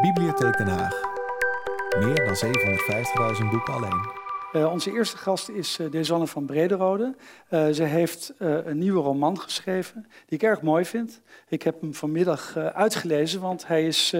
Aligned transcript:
Bibliotheek 0.00 0.56
Den 0.56 0.68
Haag. 0.68 1.00
Meer 1.98 2.24
dan 2.24 2.36
750.000 3.42 3.50
boeken 3.50 3.74
alleen. 3.74 4.10
Uh, 4.52 4.72
onze 4.72 4.92
eerste 4.92 5.16
gast 5.16 5.48
is 5.48 5.78
uh, 5.78 5.90
Desanne 5.90 6.26
van 6.26 6.46
Brederode. 6.46 7.14
Uh, 7.50 7.68
ze 7.68 7.82
heeft 7.82 8.32
een 8.38 8.78
nieuwe 8.78 9.00
roman 9.00 9.40
geschreven, 9.40 10.06
die 10.26 10.38
ik 10.38 10.42
erg 10.42 10.62
mooi 10.62 10.84
vind. 10.84 11.20
Ik 11.48 11.62
heb 11.62 11.80
hem 11.80 11.94
vanmiddag 11.94 12.56
uitgelezen, 12.56 13.40
want 13.40 13.66
hij 13.66 13.86
is 13.86 14.14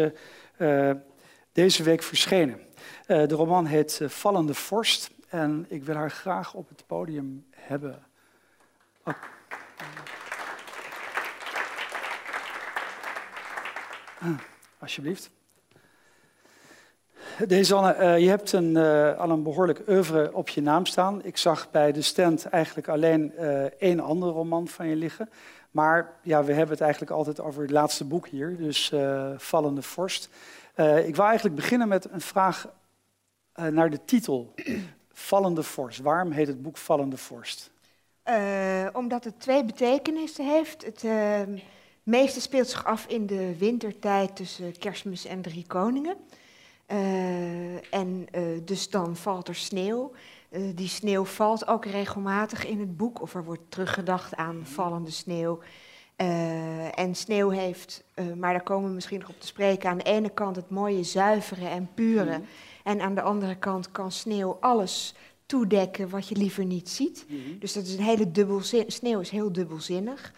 deze 1.52 1.82
week 1.82 2.02
verschenen. 2.02 2.60
de 3.06 3.34
roman 3.34 3.66
heet 3.66 4.00
Vallende 4.06 4.54
Vorst 4.54 5.10
en 5.28 5.66
ik 5.68 5.84
wil 5.84 5.94
haar 5.94 6.10
graag 6.10 6.54
op 6.54 6.68
het 6.68 6.84
podium 6.86 7.46
hebben. 7.50 8.02
Ah, 9.02 9.14
alsjeblieft. 14.78 15.30
Desanne, 17.46 17.96
uh, 17.96 18.18
je 18.18 18.28
hebt 18.28 18.52
een, 18.52 18.76
uh, 18.76 19.18
al 19.18 19.30
een 19.30 19.42
behoorlijk 19.42 19.82
oeuvre 19.88 20.34
op 20.34 20.48
je 20.48 20.62
naam 20.62 20.86
staan. 20.86 21.24
Ik 21.24 21.36
zag 21.36 21.70
bij 21.70 21.92
de 21.92 22.02
stand 22.02 22.44
eigenlijk 22.44 22.88
alleen 22.88 23.32
uh, 23.38 23.62
één 23.64 24.00
andere 24.00 24.32
roman 24.32 24.68
van 24.68 24.88
je 24.88 24.96
liggen. 24.96 25.30
Maar 25.70 26.12
ja, 26.22 26.44
we 26.44 26.52
hebben 26.52 26.70
het 26.70 26.80
eigenlijk 26.80 27.12
altijd 27.12 27.40
over 27.40 27.62
het 27.62 27.70
laatste 27.70 28.04
boek 28.04 28.28
hier, 28.28 28.56
dus 28.56 28.92
Vallende 29.36 29.82
Vorst. 29.82 30.28
ik 31.04 31.16
wil 31.16 31.24
eigenlijk 31.24 31.54
beginnen 31.54 31.88
met 31.88 32.10
een 32.10 32.20
vraag 32.20 32.68
naar 33.70 33.90
de 33.90 34.04
titel. 34.04 34.54
Vallende 35.12 35.62
Vorst. 35.62 36.00
Waarom 36.00 36.30
heet 36.30 36.46
het 36.46 36.62
boek 36.62 36.76
Vallende 36.76 37.16
Vorst? 37.16 37.70
omdat 38.92 39.24
het 39.24 39.40
twee 39.40 39.64
betekenissen 39.64 40.46
heeft. 40.46 40.84
Het 40.84 41.04
meeste 42.02 42.40
speelt 42.40 42.68
zich 42.68 42.84
af 42.84 43.06
in 43.06 43.26
de 43.26 43.56
wintertijd 43.58 44.36
tussen 44.36 44.78
kerstmis 44.78 45.24
en 45.24 45.42
drie 45.42 45.64
koningen. 45.66 46.16
Uh, 46.92 47.94
en 47.94 48.26
uh, 48.34 48.42
dus 48.64 48.90
dan 48.90 49.16
valt 49.16 49.48
er 49.48 49.54
sneeuw. 49.54 50.12
Uh, 50.50 50.62
die 50.74 50.88
sneeuw 50.88 51.24
valt 51.24 51.68
ook 51.68 51.84
regelmatig 51.84 52.66
in 52.66 52.80
het 52.80 52.96
boek, 52.96 53.22
of 53.22 53.34
er 53.34 53.44
wordt 53.44 53.62
teruggedacht 53.68 54.36
aan 54.36 54.60
vallende 54.64 55.10
sneeuw. 55.10 55.58
en 56.94 57.14
sneeuw 57.14 57.48
heeft, 57.48 58.04
maar 58.36 58.52
daar 58.52 58.62
komen 58.62 58.88
we 58.88 58.94
misschien 58.94 59.18
nog 59.18 59.28
op 59.28 59.40
te 59.40 59.46
spreken, 59.46 59.90
aan 59.90 59.98
de 59.98 60.04
ene 60.04 60.28
kant 60.28 60.56
het 60.56 60.70
mooie 60.70 61.02
zuivere 61.02 61.66
en 61.66 61.88
pure. 61.94 62.38
Mm. 62.38 62.44
En 62.84 63.00
aan 63.00 63.14
de 63.14 63.22
andere 63.22 63.54
kant 63.56 63.92
kan 63.92 64.12
sneeuw 64.12 64.56
alles 64.60 65.14
toedekken 65.46 66.08
wat 66.08 66.28
je 66.28 66.36
liever 66.36 66.64
niet 66.64 66.88
ziet. 66.88 67.24
Mm. 67.28 67.58
Dus 67.58 67.72
dat 67.72 67.84
is 67.84 67.94
een 67.94 68.04
hele 68.04 68.30
dubbelzin, 68.30 68.84
sneeuw 68.86 69.20
is 69.20 69.30
heel 69.30 69.52
dubbelzinnig. 69.52 70.32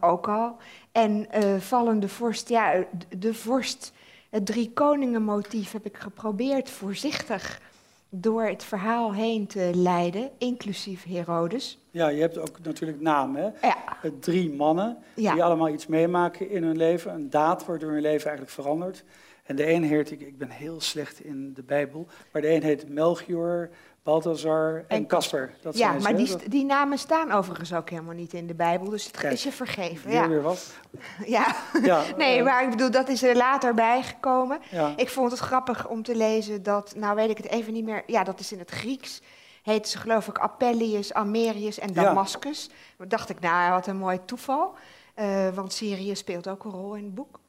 ook 0.00 0.28
al. 0.28 0.56
En 0.92 1.26
vallende 1.60 2.08
vorst, 2.08 2.48
ja, 2.48 2.84
de 3.18 3.34
vorst 3.34 3.92
het 4.32 4.46
drie 4.46 4.70
koningen 4.72 5.22
motief 5.22 5.72
heb 5.72 5.86
ik 5.86 5.96
geprobeerd 5.96 6.70
voorzichtig 6.70 7.60
door 8.08 8.42
het 8.42 8.64
verhaal 8.64 9.14
heen 9.14 9.46
te 9.46 9.70
leiden, 9.74 10.30
inclusief 10.38 11.04
Herodes. 11.04 11.78
Ja, 11.90 12.08
je 12.08 12.20
hebt 12.20 12.38
ook 12.38 12.58
natuurlijk 12.62 13.00
namen. 13.00 13.42
Hè? 13.42 13.68
Ja. 13.68 13.76
Drie 14.20 14.52
mannen 14.52 14.98
die 15.14 15.42
allemaal 15.42 15.68
iets 15.68 15.86
meemaken 15.86 16.50
in 16.50 16.62
hun 16.62 16.76
leven. 16.76 17.12
Een 17.14 17.30
daad 17.30 17.66
waardoor 17.66 17.90
hun 17.90 18.00
leven 18.00 18.26
eigenlijk 18.26 18.50
verandert. 18.50 19.04
En 19.42 19.56
de 19.56 19.72
een 19.72 19.82
heet, 19.82 20.10
ik, 20.10 20.20
ik 20.20 20.38
ben 20.38 20.50
heel 20.50 20.80
slecht 20.80 21.24
in 21.24 21.52
de 21.54 21.62
Bijbel, 21.62 22.06
maar 22.32 22.42
de 22.42 22.54
een 22.54 22.62
heet 22.62 22.88
Melchior, 22.88 23.70
Balthazar 24.02 24.84
en 24.88 25.06
Casper. 25.06 25.54
Ja, 25.70 25.92
maar 25.92 26.16
die, 26.16 26.48
die, 26.48 26.64
namen 26.64 26.98
staan 26.98 27.32
overigens 27.32 27.74
ook 27.74 27.90
helemaal 27.90 28.14
niet 28.14 28.32
in 28.32 28.46
de 28.46 28.54
Bijbel, 28.54 28.90
dus 28.90 29.04
het 29.04 29.32
is 29.32 29.42
je 29.42 29.52
vergeven. 29.52 30.10
Ja. 30.10 30.28
weer 30.28 30.42
wat. 30.42 30.72
Ja, 31.26 31.56
ja 31.82 32.02
nee, 32.16 32.42
maar 32.42 32.64
ik 32.64 32.70
bedoel, 32.70 32.90
dat 32.90 33.08
is 33.08 33.22
er 33.22 33.36
later 33.36 33.74
bijgekomen. 33.74 34.60
Ja. 34.70 34.92
Ik 34.96 35.08
vond 35.08 35.30
het 35.30 35.40
grappig 35.40 35.88
om 35.88 36.02
te 36.02 36.16
lezen 36.16 36.62
dat, 36.62 36.92
nou 36.96 37.14
weet 37.14 37.30
ik 37.30 37.36
het 37.36 37.48
even 37.48 37.72
niet 37.72 37.84
meer, 37.84 38.02
ja, 38.06 38.24
dat 38.24 38.40
is 38.40 38.52
in 38.52 38.58
het 38.58 38.70
Grieks. 38.70 39.22
Heet 39.62 39.88
ze 39.88 39.98
geloof 39.98 40.28
ik 40.28 40.38
Apellius, 40.38 41.12
Amerius 41.12 41.78
en 41.78 41.92
Damascus. 41.92 42.70
Ja. 42.98 43.04
dacht 43.04 43.28
ik, 43.28 43.40
nou, 43.40 43.72
wat 43.72 43.86
een 43.86 43.96
mooi 43.96 44.24
toeval. 44.24 44.74
Uh, 45.16 45.48
want 45.48 45.72
Syrië 45.72 46.16
speelt 46.16 46.48
ook 46.48 46.64
een 46.64 46.70
rol 46.70 46.94
in 46.94 47.04
het 47.04 47.14
boek. 47.14 47.40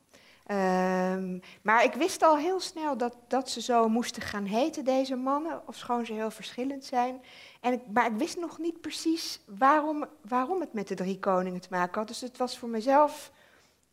Um, 0.54 1.42
maar 1.62 1.84
ik 1.84 1.94
wist 1.94 2.24
al 2.24 2.38
heel 2.38 2.60
snel 2.60 2.98
dat, 2.98 3.16
dat 3.28 3.50
ze 3.50 3.62
zo 3.62 3.90
moesten 3.90 4.22
gaan 4.22 4.46
heten, 4.46 4.84
deze 4.84 5.16
mannen, 5.16 5.62
ofschoon 5.68 6.06
ze 6.06 6.14
heel 6.14 6.32
verschillend 6.32 6.86
zijn. 6.86 7.22
En 7.62 7.74
ik, 7.74 7.82
maar 7.94 8.06
ik 8.06 8.18
wist 8.18 8.38
nog 8.38 8.58
niet 8.58 8.82
precies 8.82 9.40
waarom, 9.58 10.06
waarom 10.28 10.60
het 10.60 10.74
met 10.74 10.88
de 10.88 10.96
drie 10.96 11.20
koningen 11.20 11.62
te 11.62 11.68
maken 11.72 12.00
had. 12.00 12.08
Dus 12.08 12.22
het 12.22 12.38
was 12.38 12.58
voor 12.58 12.70
mezelf 12.70 13.32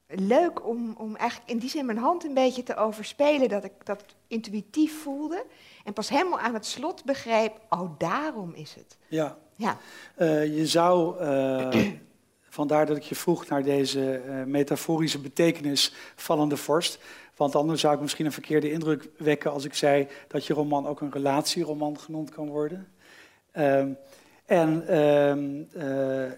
leuk 0.07 0.67
om, 0.67 0.95
om 0.99 1.17
eigenlijk 1.17 1.51
in 1.51 1.59
die 1.59 1.71
zin 1.71 1.87
mijn 1.87 1.99
hand 1.99 2.25
een 2.25 2.35
beetje 2.35 2.63
te 2.63 2.77
overspelen, 2.77 3.49
dat 3.49 3.65
ik 3.65 3.73
dat 3.85 4.05
intuïtief 4.27 5.03
voelde. 5.03 5.45
En 5.85 5.93
pas 5.93 6.09
helemaal 6.09 6.39
aan 6.39 6.55
het 6.55 6.67
slot 6.67 7.05
begreep, 7.05 7.61
oh, 7.69 7.99
daarom 7.99 8.55
is 8.55 8.75
het. 8.75 8.97
Ja. 9.09 9.37
ja. 9.55 9.77
Uh, 10.17 10.57
je 10.57 10.67
zou. 10.67 11.21
Uh 11.25 12.09
Vandaar 12.53 12.87
dat 12.87 12.97
ik 12.97 13.03
je 13.03 13.15
vroeg 13.15 13.49
naar 13.49 13.63
deze 13.63 14.23
uh, 14.27 14.45
metaforische 14.45 15.19
betekenis 15.19 15.93
vallende 16.17 16.57
vorst. 16.57 16.99
Want 17.37 17.55
anders 17.55 17.81
zou 17.81 17.95
ik 17.95 18.01
misschien 18.01 18.27
een 18.27 18.33
verkeerde 18.33 18.73
indruk 18.73 19.09
wekken 19.17 19.53
als 19.53 19.65
ik 19.65 19.75
zei 19.75 20.09
dat 20.29 20.47
je 20.47 20.55
roman 20.55 20.87
ook 20.87 21.01
een 21.01 21.13
relatieroman 21.13 21.99
genoemd 21.99 22.31
kan 22.31 22.49
worden. 22.49 22.89
Uh, 23.57 23.85
en 24.47 24.85
uh, 25.77 26.33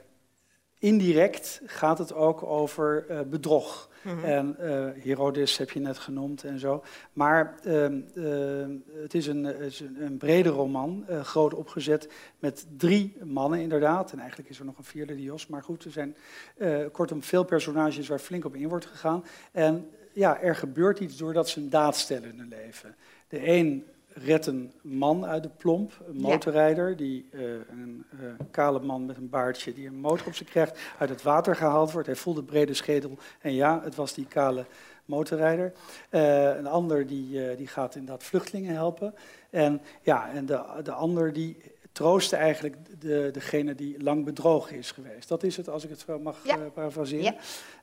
indirect 0.83 1.61
gaat 1.65 1.99
het 1.99 2.15
ook 2.15 2.43
over 2.43 3.07
uh, 3.11 3.21
bedrog. 3.21 3.91
Mhm. 4.03 4.25
En 4.25 4.57
uh, 4.61 5.05
Herodes 5.05 5.57
heb 5.57 5.71
je 5.71 5.81
net 5.81 5.99
genoemd 5.99 6.45
en 6.45 6.59
zo. 6.59 6.83
Maar 7.13 7.55
uh, 7.67 7.85
uh, 8.15 8.67
het 9.03 9.15
is 9.15 9.27
een, 9.27 9.45
een, 9.45 9.97
een 9.99 10.17
brede 10.17 10.49
roman, 10.49 11.05
eh, 11.09 11.21
groot 11.21 11.55
opgezet, 11.55 12.09
met 12.39 12.67
drie 12.77 13.17
mannen 13.25 13.61
inderdaad. 13.61 14.13
En 14.13 14.19
eigenlijk 14.19 14.51
is 14.51 14.59
er 14.59 14.65
nog 14.65 14.79
een 14.79 14.85
vierde, 14.85 15.15
die 15.15 15.25
Jos. 15.25 15.47
Maar 15.47 15.63
goed, 15.63 15.85
er 15.85 15.91
zijn 15.91 16.17
eh, 16.57 16.79
kortom 16.93 17.23
veel 17.23 17.45
personages 17.45 18.09
waar 18.09 18.19
flink 18.19 18.45
op 18.45 18.55
in 18.55 18.69
wordt 18.69 18.87
gegaan. 18.87 19.25
En 19.53 19.91
ja, 20.13 20.41
er 20.41 20.57
gebeurt 20.57 21.01
iets 21.01 21.17
doordat 21.17 21.49
ze 21.49 21.61
een 21.61 21.71
daad 21.71 21.97
stellen 21.97 22.31
in 22.31 22.39
hun 22.39 22.49
leven. 22.49 22.97
De 23.29 23.49
een 23.49 23.87
redt 24.15 24.47
een 24.47 24.73
man 24.83 25.27
uit 25.27 25.43
de 25.43 25.49
plomp, 25.49 26.05
een 26.07 26.21
motorrijder, 26.21 26.97
die, 26.97 27.29
uh, 27.31 27.43
een 27.71 28.05
uh, 28.21 28.33
kale 28.51 28.81
man 28.81 29.07
met 29.07 29.17
een 29.17 29.29
baardje 29.29 29.75
die 29.75 29.87
een 29.87 30.01
motor 30.01 30.27
op 30.27 30.35
zich 30.35 30.49
krijgt, 30.49 30.79
uit 30.99 31.09
het 31.09 31.23
water 31.23 31.57
gehaald 31.57 31.93
wordt. 31.93 32.07
Hij 32.07 32.17
voelt 32.17 32.37
een 32.37 32.45
brede 32.45 32.75
schedel 32.75 33.19
en 33.41 33.55
ja, 33.55 33.81
het 33.83 33.95
was 33.95 34.15
die 34.15 34.27
kale 34.27 34.67
motorrijder. 35.05 35.73
Uh, 36.11 36.57
een 36.57 36.67
ander 36.67 37.07
die, 37.07 37.57
die 37.57 37.67
gaat 37.67 37.95
inderdaad 37.95 38.25
vluchtelingen 38.25 38.75
helpen. 38.75 39.15
En, 39.51 39.81
ja, 40.03 40.31
en 40.31 40.47
de, 40.47 40.81
de 40.83 40.93
ander 40.93 41.33
die 41.33 41.57
troostte 41.93 42.37
eigenlijk 42.37 42.77
de, 43.01 43.29
degene 43.33 43.75
die 43.75 44.03
lang 44.03 44.25
bedrogen 44.25 44.77
is 44.77 44.91
geweest. 44.91 45.29
Dat 45.29 45.43
is 45.43 45.57
het, 45.57 45.69
als 45.69 45.85
ik 45.85 45.91
het 45.91 46.01
zo 46.01 46.19
mag 46.19 46.45
ja. 46.45 46.57
parafraseren. 46.57 47.37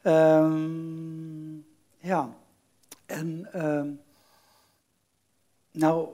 Ja. 0.03 0.43
Um, 0.43 1.65
ja. 1.97 2.29
En... 3.05 3.49
Um, 3.65 4.01
nou, 5.71 6.09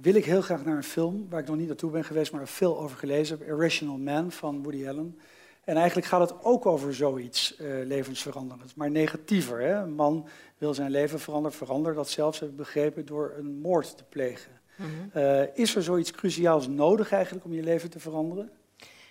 wil 0.00 0.14
ik 0.14 0.24
heel 0.24 0.42
graag 0.42 0.64
naar 0.64 0.76
een 0.76 0.82
film 0.82 1.26
waar 1.30 1.40
ik 1.40 1.46
nog 1.46 1.56
niet 1.56 1.66
naartoe 1.66 1.90
ben 1.90 2.04
geweest, 2.04 2.32
maar 2.32 2.40
er 2.40 2.48
veel 2.48 2.80
over 2.80 2.96
gelezen 2.96 3.38
heb. 3.38 3.48
Irrational 3.48 3.98
Man 3.98 4.32
van 4.32 4.62
Woody 4.62 4.88
Allen. 4.88 5.18
En 5.64 5.76
eigenlijk 5.76 6.06
gaat 6.06 6.30
het 6.30 6.44
ook 6.44 6.66
over 6.66 6.94
zoiets 6.94 7.56
uh, 7.60 7.86
levensveranderends, 7.86 8.74
maar 8.74 8.90
negatiever. 8.90 9.60
Hè? 9.60 9.74
Een 9.74 9.94
man 9.94 10.26
wil 10.58 10.74
zijn 10.74 10.90
leven 10.90 11.20
veranderen, 11.20 11.58
verandert 11.58 11.96
dat 11.96 12.08
zelfs, 12.08 12.40
heb 12.40 12.48
ik 12.48 12.56
begrepen, 12.56 13.06
door 13.06 13.34
een 13.38 13.60
moord 13.60 13.96
te 13.96 14.04
plegen. 14.04 14.60
Mhm. 14.76 15.18
uh, 15.18 15.56
is 15.56 15.76
er 15.76 15.82
zoiets 15.82 16.10
cruciaals 16.10 16.68
nodig 16.68 17.12
eigenlijk 17.12 17.44
om 17.44 17.52
je 17.52 17.62
leven 17.62 17.90
te 17.90 18.00
veranderen? 18.00 18.50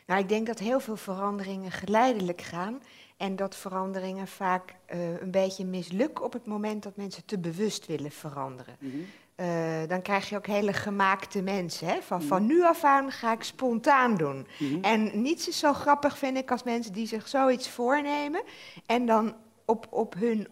Nou, 0.05 0.21
ik 0.21 0.29
denk 0.29 0.47
dat 0.47 0.59
heel 0.59 0.79
veel 0.79 0.97
veranderingen 0.97 1.71
geleidelijk 1.71 2.41
gaan. 2.41 2.81
En 3.17 3.35
dat 3.35 3.55
veranderingen 3.55 4.27
vaak 4.27 4.75
uh, 4.93 5.21
een 5.21 5.31
beetje 5.31 5.65
mislukken 5.65 6.25
op 6.25 6.33
het 6.33 6.45
moment 6.45 6.83
dat 6.83 6.95
mensen 6.95 7.25
te 7.25 7.39
bewust 7.39 7.85
willen 7.85 8.11
veranderen. 8.11 8.75
Mm 8.79 8.91
-hmm. 8.91 9.05
Uh, 9.41 9.45
dan 9.87 10.01
krijg 10.01 10.29
je 10.29 10.35
ook 10.35 10.47
hele 10.47 10.73
gemaakte 10.73 11.41
mensen. 11.41 11.87
Hè? 11.87 12.01
Van, 12.01 12.21
van 12.21 12.45
nu 12.45 12.63
af 12.63 12.83
aan 12.83 13.11
ga 13.11 13.31
ik 13.31 13.43
spontaan 13.43 14.15
doen. 14.15 14.47
Mm 14.57 14.83
En 14.83 15.21
niets 15.21 15.47
is 15.47 15.59
zo 15.59 15.73
grappig, 15.73 16.17
vind 16.17 16.37
ik, 16.37 16.51
als 16.51 16.63
mensen 16.63 16.93
die 16.93 17.07
zich 17.07 17.27
zoiets 17.27 17.69
voornemen. 17.69 18.41
en 18.85 19.05
dan 19.05 19.35
op, 19.65 19.87
op 19.89 20.13
hun 20.13 20.47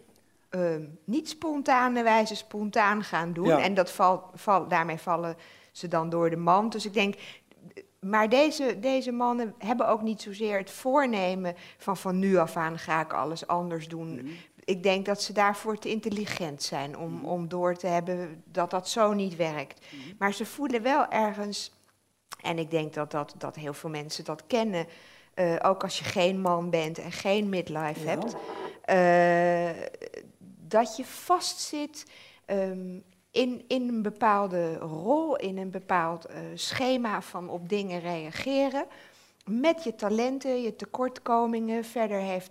uh, 0.50 0.76
niet 1.04 1.28
spontane 1.28 2.02
wijze 2.02 2.34
spontaan 2.34 3.04
gaan 3.04 3.32
doen. 3.32 3.46
Ja. 3.46 3.60
En 3.60 3.74
dat 3.74 3.90
val, 3.90 4.30
val, 4.34 4.68
daarmee 4.68 4.98
vallen 4.98 5.36
ze 5.72 5.88
dan 5.88 6.08
door 6.08 6.30
de 6.30 6.36
mand. 6.36 6.72
Dus 6.72 6.86
ik 6.86 6.92
denk. 6.92 7.14
Maar 8.00 8.28
deze, 8.28 8.78
deze 8.80 9.12
mannen 9.12 9.54
hebben 9.58 9.88
ook 9.88 10.02
niet 10.02 10.22
zozeer 10.22 10.58
het 10.58 10.70
voornemen 10.70 11.54
van 11.78 11.96
van 11.96 12.18
nu 12.18 12.36
af 12.36 12.56
aan 12.56 12.78
ga 12.78 13.00
ik 13.00 13.12
alles 13.12 13.46
anders 13.46 13.88
doen. 13.88 14.08
Mm 14.08 14.28
ik 14.68 14.82
denk 14.82 15.06
dat 15.06 15.22
ze 15.22 15.32
daarvoor 15.32 15.78
te 15.78 15.88
intelligent 15.88 16.62
zijn 16.62 16.98
om, 16.98 17.12
mhm. 17.12 17.24
om 17.24 17.48
door 17.48 17.76
te 17.76 17.86
hebben 17.86 18.42
dat 18.44 18.70
dat 18.70 18.88
zo 18.88 19.12
niet 19.12 19.36
werkt. 19.36 19.80
Mhm. 19.90 20.14
Maar 20.18 20.34
ze 20.34 20.46
voelen 20.46 20.82
wel 20.82 21.08
ergens, 21.08 21.72
en 22.40 22.58
ik 22.58 22.70
denk 22.70 22.94
dat, 22.94 23.10
dat, 23.10 23.34
dat 23.38 23.56
heel 23.56 23.74
veel 23.74 23.90
mensen 23.90 24.24
dat 24.24 24.46
kennen, 24.46 24.86
uh, 25.34 25.56
ook 25.62 25.82
als 25.82 25.98
je 25.98 26.04
geen 26.04 26.40
man 26.40 26.70
bent 26.70 26.98
en 26.98 27.12
geen 27.12 27.48
midlife 27.48 28.08
hebt, 28.08 28.34
uh, 28.90 29.82
dat 30.58 30.96
je 30.96 31.04
vastzit 31.04 32.04
um, 32.46 33.04
in, 33.30 33.64
in 33.68 33.88
een 33.88 34.02
bepaalde 34.02 34.76
rol, 34.76 35.36
in 35.36 35.58
een 35.58 35.70
bepaald 35.70 36.30
uh, 36.30 36.36
schema 36.54 37.22
van 37.22 37.48
op 37.48 37.68
dingen 37.68 38.00
reageren. 38.00 38.86
Met 39.44 39.84
je 39.84 39.94
talenten, 39.94 40.62
je 40.62 40.76
tekortkomingen. 40.76 41.84
Verder 41.84 42.20
heeft 42.20 42.50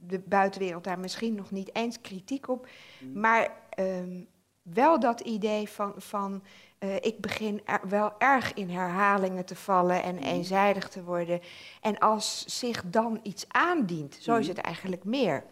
de 0.00 0.18
buitenwereld 0.18 0.84
daar 0.84 0.98
misschien 0.98 1.34
nog 1.34 1.50
niet 1.50 1.74
eens 1.74 2.00
kritiek 2.00 2.48
op. 2.48 2.68
Mm. 2.98 3.20
Maar 3.20 3.50
um, 3.78 4.28
wel 4.62 5.00
dat 5.00 5.20
idee 5.20 5.68
van, 5.68 5.92
van 5.96 6.42
uh, 6.78 6.94
ik 6.94 7.20
begin 7.20 7.60
er 7.64 7.80
wel 7.88 8.12
erg 8.18 8.54
in 8.54 8.70
herhalingen 8.70 9.44
te 9.44 9.56
vallen 9.56 10.02
en 10.02 10.14
mm. 10.14 10.22
eenzijdig 10.22 10.88
te 10.88 11.02
worden. 11.02 11.40
En 11.80 11.98
als 11.98 12.44
zich 12.58 12.82
dan 12.86 13.20
iets 13.22 13.44
aandient, 13.48 14.18
zo 14.20 14.36
is 14.36 14.48
mm. 14.48 14.54
het 14.54 14.64
eigenlijk 14.64 15.04
meer. 15.04 15.44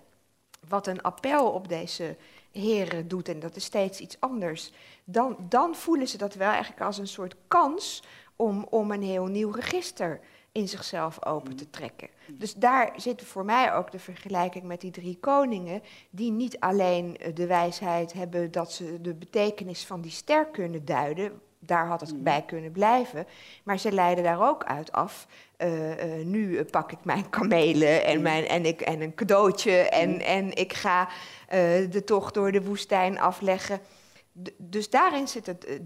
Wat 0.69 0.87
een 0.87 1.03
appel 1.03 1.51
op 1.51 1.69
deze 1.69 2.17
heren 2.53 3.09
doet, 3.09 3.29
en 3.29 3.41
dat 3.41 3.57
is 3.57 3.65
steeds 3.65 4.01
iets 4.01 4.17
anders, 4.21 4.73
dan, 5.05 5.37
dan 5.49 5.75
voelen 5.75 6.09
ze 6.09 6.19
dat 6.19 6.35
wel 6.35 6.51
eigenlijk 6.51 6.81
als 6.81 6.99
een 6.99 7.09
soort 7.09 7.37
kans 7.49 8.03
om, 8.37 8.67
om 8.71 8.91
een 8.91 9.03
heel 9.03 9.27
nieuw 9.27 9.51
register 9.51 10.21
in 10.57 10.69
zichzelf 10.69 11.25
open 11.25 11.57
te 11.57 11.71
trekken. 11.71 12.09
Dus 12.29 12.55
daar 12.55 12.93
zit 12.97 13.25
voor 13.25 13.45
mij 13.45 13.75
ook 13.75 13.91
de 13.91 13.99
vergelijking 13.99 14.65
met 14.65 14.81
die 14.81 14.91
drie 14.91 15.19
koningen, 15.21 15.83
die 16.11 16.33
niet 16.33 16.61
alleen 16.61 17.19
de 17.35 17.47
wijsheid 17.47 18.13
hebben 18.13 18.51
dat 18.51 18.73
ze 18.73 19.01
de 19.01 19.15
betekenis 19.15 19.87
van 19.87 20.01
die 20.01 20.11
ster 20.11 20.47
kunnen 20.47 20.85
duiden, 20.85 21.41
daar 21.59 21.87
had 21.87 22.01
het 22.01 22.13
mm. 22.13 22.23
bij 22.23 22.43
kunnen 22.47 22.73
blijven, 22.73 23.27
maar 23.63 23.79
ze 23.79 23.93
leiden 23.93 24.25
daar 24.25 24.49
ook 24.49 24.65
uit 24.65 24.93
af. 24.93 25.27
Uh, 25.59 26.19
uh, 26.19 26.25
nu 26.25 26.65
pak 26.65 26.93
ik 26.93 27.05
mijn 27.05 27.31
kamelen 27.31 28.05
en, 28.05 28.17
mm. 28.17 28.23
mijn, 28.23 28.47
en, 28.47 28.65
ik, 28.65 28.81
en 28.81 29.01
een 29.01 29.15
cadeautje 29.15 29.89
en, 29.89 30.11
mm. 30.11 30.21
en 30.21 30.57
ik 30.57 30.73
ga 30.73 31.09
uh, 31.09 31.11
de 31.91 32.03
tocht 32.05 32.35
door 32.35 32.53
de 32.53 32.63
woestijn 32.63 33.19
afleggen. 33.19 33.81
D 34.43 34.51
dus 34.57 34.91
daarin 34.91 35.29
zit 35.29 35.47
het 35.47 35.79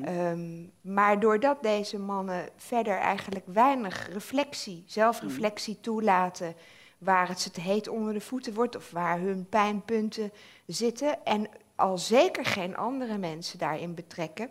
dappere. 0.00 0.30
Um, 0.30 0.72
maar 0.80 1.20
doordat 1.20 1.62
deze 1.62 1.98
mannen 1.98 2.48
verder 2.56 2.96
eigenlijk 2.96 3.44
weinig 3.46 4.12
reflectie, 4.12 4.84
zelfreflectie 4.86 5.80
toelaten, 5.80 6.54
waar 6.98 7.28
het 7.28 7.40
ze 7.40 7.50
te 7.50 7.60
heet 7.60 7.88
onder 7.88 8.12
de 8.12 8.20
voeten 8.20 8.54
wordt 8.54 8.76
of 8.76 8.90
waar 8.90 9.18
hun 9.18 9.48
pijnpunten 9.48 10.32
zitten, 10.66 11.24
en 11.24 11.48
al 11.74 11.98
zeker 11.98 12.44
geen 12.44 12.76
andere 12.76 13.18
mensen 13.18 13.58
daarin 13.58 13.94
betrekken, 13.94 14.50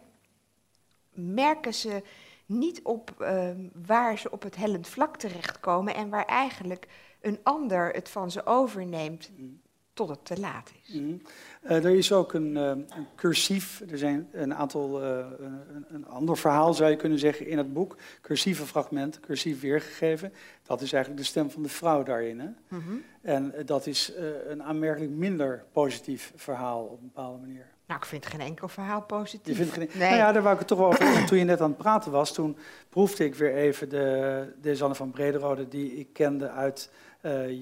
merken 1.13 1.73
ze 1.73 2.03
niet 2.45 2.81
op 2.83 3.15
um, 3.19 3.71
waar 3.85 4.17
ze 4.17 4.31
op 4.31 4.43
het 4.43 4.55
hellend 4.55 4.87
vlak 4.87 5.17
terechtkomen 5.17 5.95
en 5.95 6.09
waar 6.09 6.25
eigenlijk 6.25 6.87
een 7.21 7.39
ander 7.43 7.89
het 7.93 8.09
van 8.09 8.31
ze 8.31 8.45
overneemt 8.45 9.31
tot 9.93 10.09
het 10.09 10.25
te 10.25 10.39
laat 10.39 10.71
is. 10.83 10.93
Mm 10.93 11.21
er 11.61 11.95
is 11.95 12.11
ook 12.11 12.33
een, 12.33 12.55
uh, 12.55 12.67
een, 12.67 13.07
cursief, 13.15 13.81
er 13.89 13.97
zijn 13.97 14.27
een 14.31 14.55
aantal, 14.55 15.03
uh, 15.03 15.25
een, 15.39 15.85
een, 15.89 16.07
ander 16.07 16.37
verhaal 16.37 16.73
zou 16.73 16.89
je 16.89 16.95
kunnen 16.95 17.19
zeggen 17.19 17.47
in 17.47 17.57
het 17.57 17.73
boek, 17.73 17.97
cursieve 18.21 18.65
fragmenten, 18.65 19.21
cursief 19.21 19.61
weergegeven. 19.61 20.33
Dat 20.63 20.81
is 20.81 20.93
eigenlijk 20.93 21.23
de 21.23 21.29
stem 21.29 21.51
van 21.51 21.63
de 21.63 21.69
vrouw 21.69 22.03
daarin. 22.03 22.39
Hè? 22.39 22.47
Mm 22.67 22.83
-hmm. 22.85 23.03
En 23.21 23.53
dat 23.65 23.87
is 23.87 24.13
een 24.47 24.63
aanmerkelijk 24.63 25.11
minder 25.11 25.65
positief 25.71 26.33
verhaal 26.35 26.83
op 26.83 27.01
een 27.01 27.11
bepaalde 27.13 27.39
manier. 27.39 27.65
Nou, 27.91 28.03
ik 28.03 28.09
vind 28.09 28.25
geen 28.25 28.39
enkel 28.39 28.67
verhaal 28.67 29.01
positief. 29.01 29.57
Je 29.57 29.63
vindt 29.63 29.73
geen... 29.73 29.89
nee. 29.99 30.09
Nou 30.09 30.15
ja, 30.21 30.31
daar 30.31 30.41
wou 30.41 30.53
ik 30.53 30.59
het 30.59 30.67
toch 30.67 30.77
wel 30.77 30.87
over 30.87 31.25
Toen 31.25 31.37
je 31.37 31.43
net 31.43 31.61
aan 31.61 31.69
het 31.69 31.77
praten 31.77 32.11
was, 32.11 32.33
toen 32.33 32.57
proefde 32.89 33.25
ik 33.25 33.35
weer 33.35 33.53
even 33.55 33.89
de, 33.89 34.53
de 34.61 34.75
Zanne 34.75 34.95
van 34.95 35.11
Brederode 35.11 35.67
die 35.67 35.93
ik 35.93 36.13
kende 36.13 36.49
uit 36.49 36.89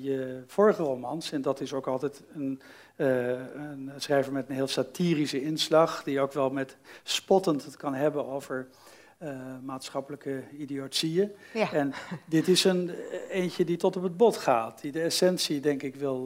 je 0.01 0.43
vorige 0.47 0.83
romans. 0.83 1.31
En 1.31 1.41
dat 1.41 1.61
is 1.61 1.73
ook 1.73 1.87
altijd 1.87 2.23
een, 2.33 2.61
uh, 2.95 3.27
een, 3.29 3.91
schrijver 3.97 4.33
met 4.33 4.49
een 4.49 4.55
heel 4.55 4.67
satirische 4.67 5.41
inslag, 5.41 6.03
die 6.03 6.19
ook 6.19 6.33
wel 6.33 6.49
met 6.49 6.77
spottend 7.03 7.65
het 7.65 7.77
kan 7.77 7.93
hebben 7.93 8.25
over 8.27 8.67
uh, 9.23 9.29
maatschappelijke 9.63 10.43
idiotieën. 10.57 11.31
Ja. 11.53 11.73
En 11.73 11.93
dit 12.25 12.47
is 12.47 12.63
een 12.63 12.91
eentje 13.29 13.65
die 13.65 13.77
tot 13.77 13.95
op 13.95 14.03
het 14.03 14.17
bot 14.17 14.37
gaat, 14.37 14.81
die 14.81 14.91
de 14.91 15.01
essentie, 15.01 15.59
denk 15.59 15.83
ik, 15.83 15.95
wil, 15.95 16.25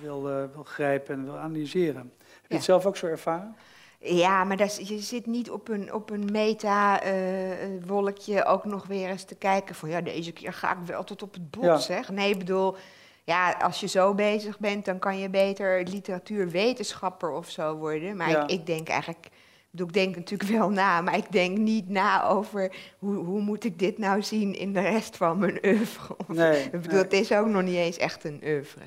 wil, 0.00 0.22
wil 0.22 0.64
grijpen 0.64 1.14
en 1.14 1.24
wil 1.24 1.38
analyseren. 1.38 2.12
Heb 2.18 2.50
je 2.50 2.54
het 2.54 2.64
zelf 2.64 2.86
ook 2.86 2.96
zo 2.96 3.06
ervaren? 3.06 3.56
Ja, 4.06 4.44
maar 4.44 4.56
dat, 4.56 4.88
je 4.88 4.98
zit 4.98 5.26
niet 5.26 5.50
op 5.50 5.68
een, 5.68 5.92
op 5.92 6.10
een 6.10 6.28
meta-wolkje 6.32 8.34
uh, 8.34 8.52
ook 8.52 8.64
nog 8.64 8.86
weer 8.86 9.08
eens 9.08 9.24
te 9.24 9.34
kijken 9.34 9.74
van 9.74 9.88
ja, 9.88 10.00
deze 10.00 10.32
keer 10.32 10.52
ga 10.52 10.72
ik 10.72 10.78
wel 10.86 11.04
tot 11.04 11.22
op 11.22 11.32
het 11.32 11.50
bot, 11.50 11.64
ja. 11.64 11.78
zeg. 11.78 12.08
Nee, 12.08 12.30
ik 12.30 12.38
bedoel, 12.38 12.76
ja, 13.24 13.52
als 13.52 13.80
je 13.80 13.86
zo 13.86 14.14
bezig 14.14 14.58
bent, 14.58 14.84
dan 14.84 14.98
kan 14.98 15.18
je 15.18 15.28
beter 15.28 15.82
literatuurwetenschapper 15.82 17.30
of 17.30 17.50
zo 17.50 17.76
worden. 17.76 18.16
Maar 18.16 18.30
ja. 18.30 18.42
ik, 18.42 18.50
ik, 18.50 18.66
denk 18.66 18.88
eigenlijk, 18.88 19.28
ik 19.72 19.92
denk 19.92 20.16
natuurlijk 20.16 20.50
wel 20.50 20.70
na, 20.70 21.00
maar 21.00 21.16
ik 21.16 21.32
denk 21.32 21.58
niet 21.58 21.88
na 21.88 22.28
over 22.28 22.74
hoe, 22.98 23.14
hoe 23.14 23.40
moet 23.40 23.64
ik 23.64 23.78
dit 23.78 23.98
nou 23.98 24.22
zien 24.22 24.58
in 24.58 24.72
de 24.72 24.80
rest 24.80 25.16
van 25.16 25.38
mijn 25.38 25.58
oeuvre. 25.66 26.16
Nee, 26.26 26.62
ik 26.62 26.70
bedoel, 26.70 26.90
nee. 26.90 27.02
het 27.02 27.12
is 27.12 27.32
ook 27.32 27.46
nog 27.46 27.62
niet 27.62 27.76
eens 27.76 27.98
echt 27.98 28.24
een 28.24 28.40
oeuvre, 28.44 28.84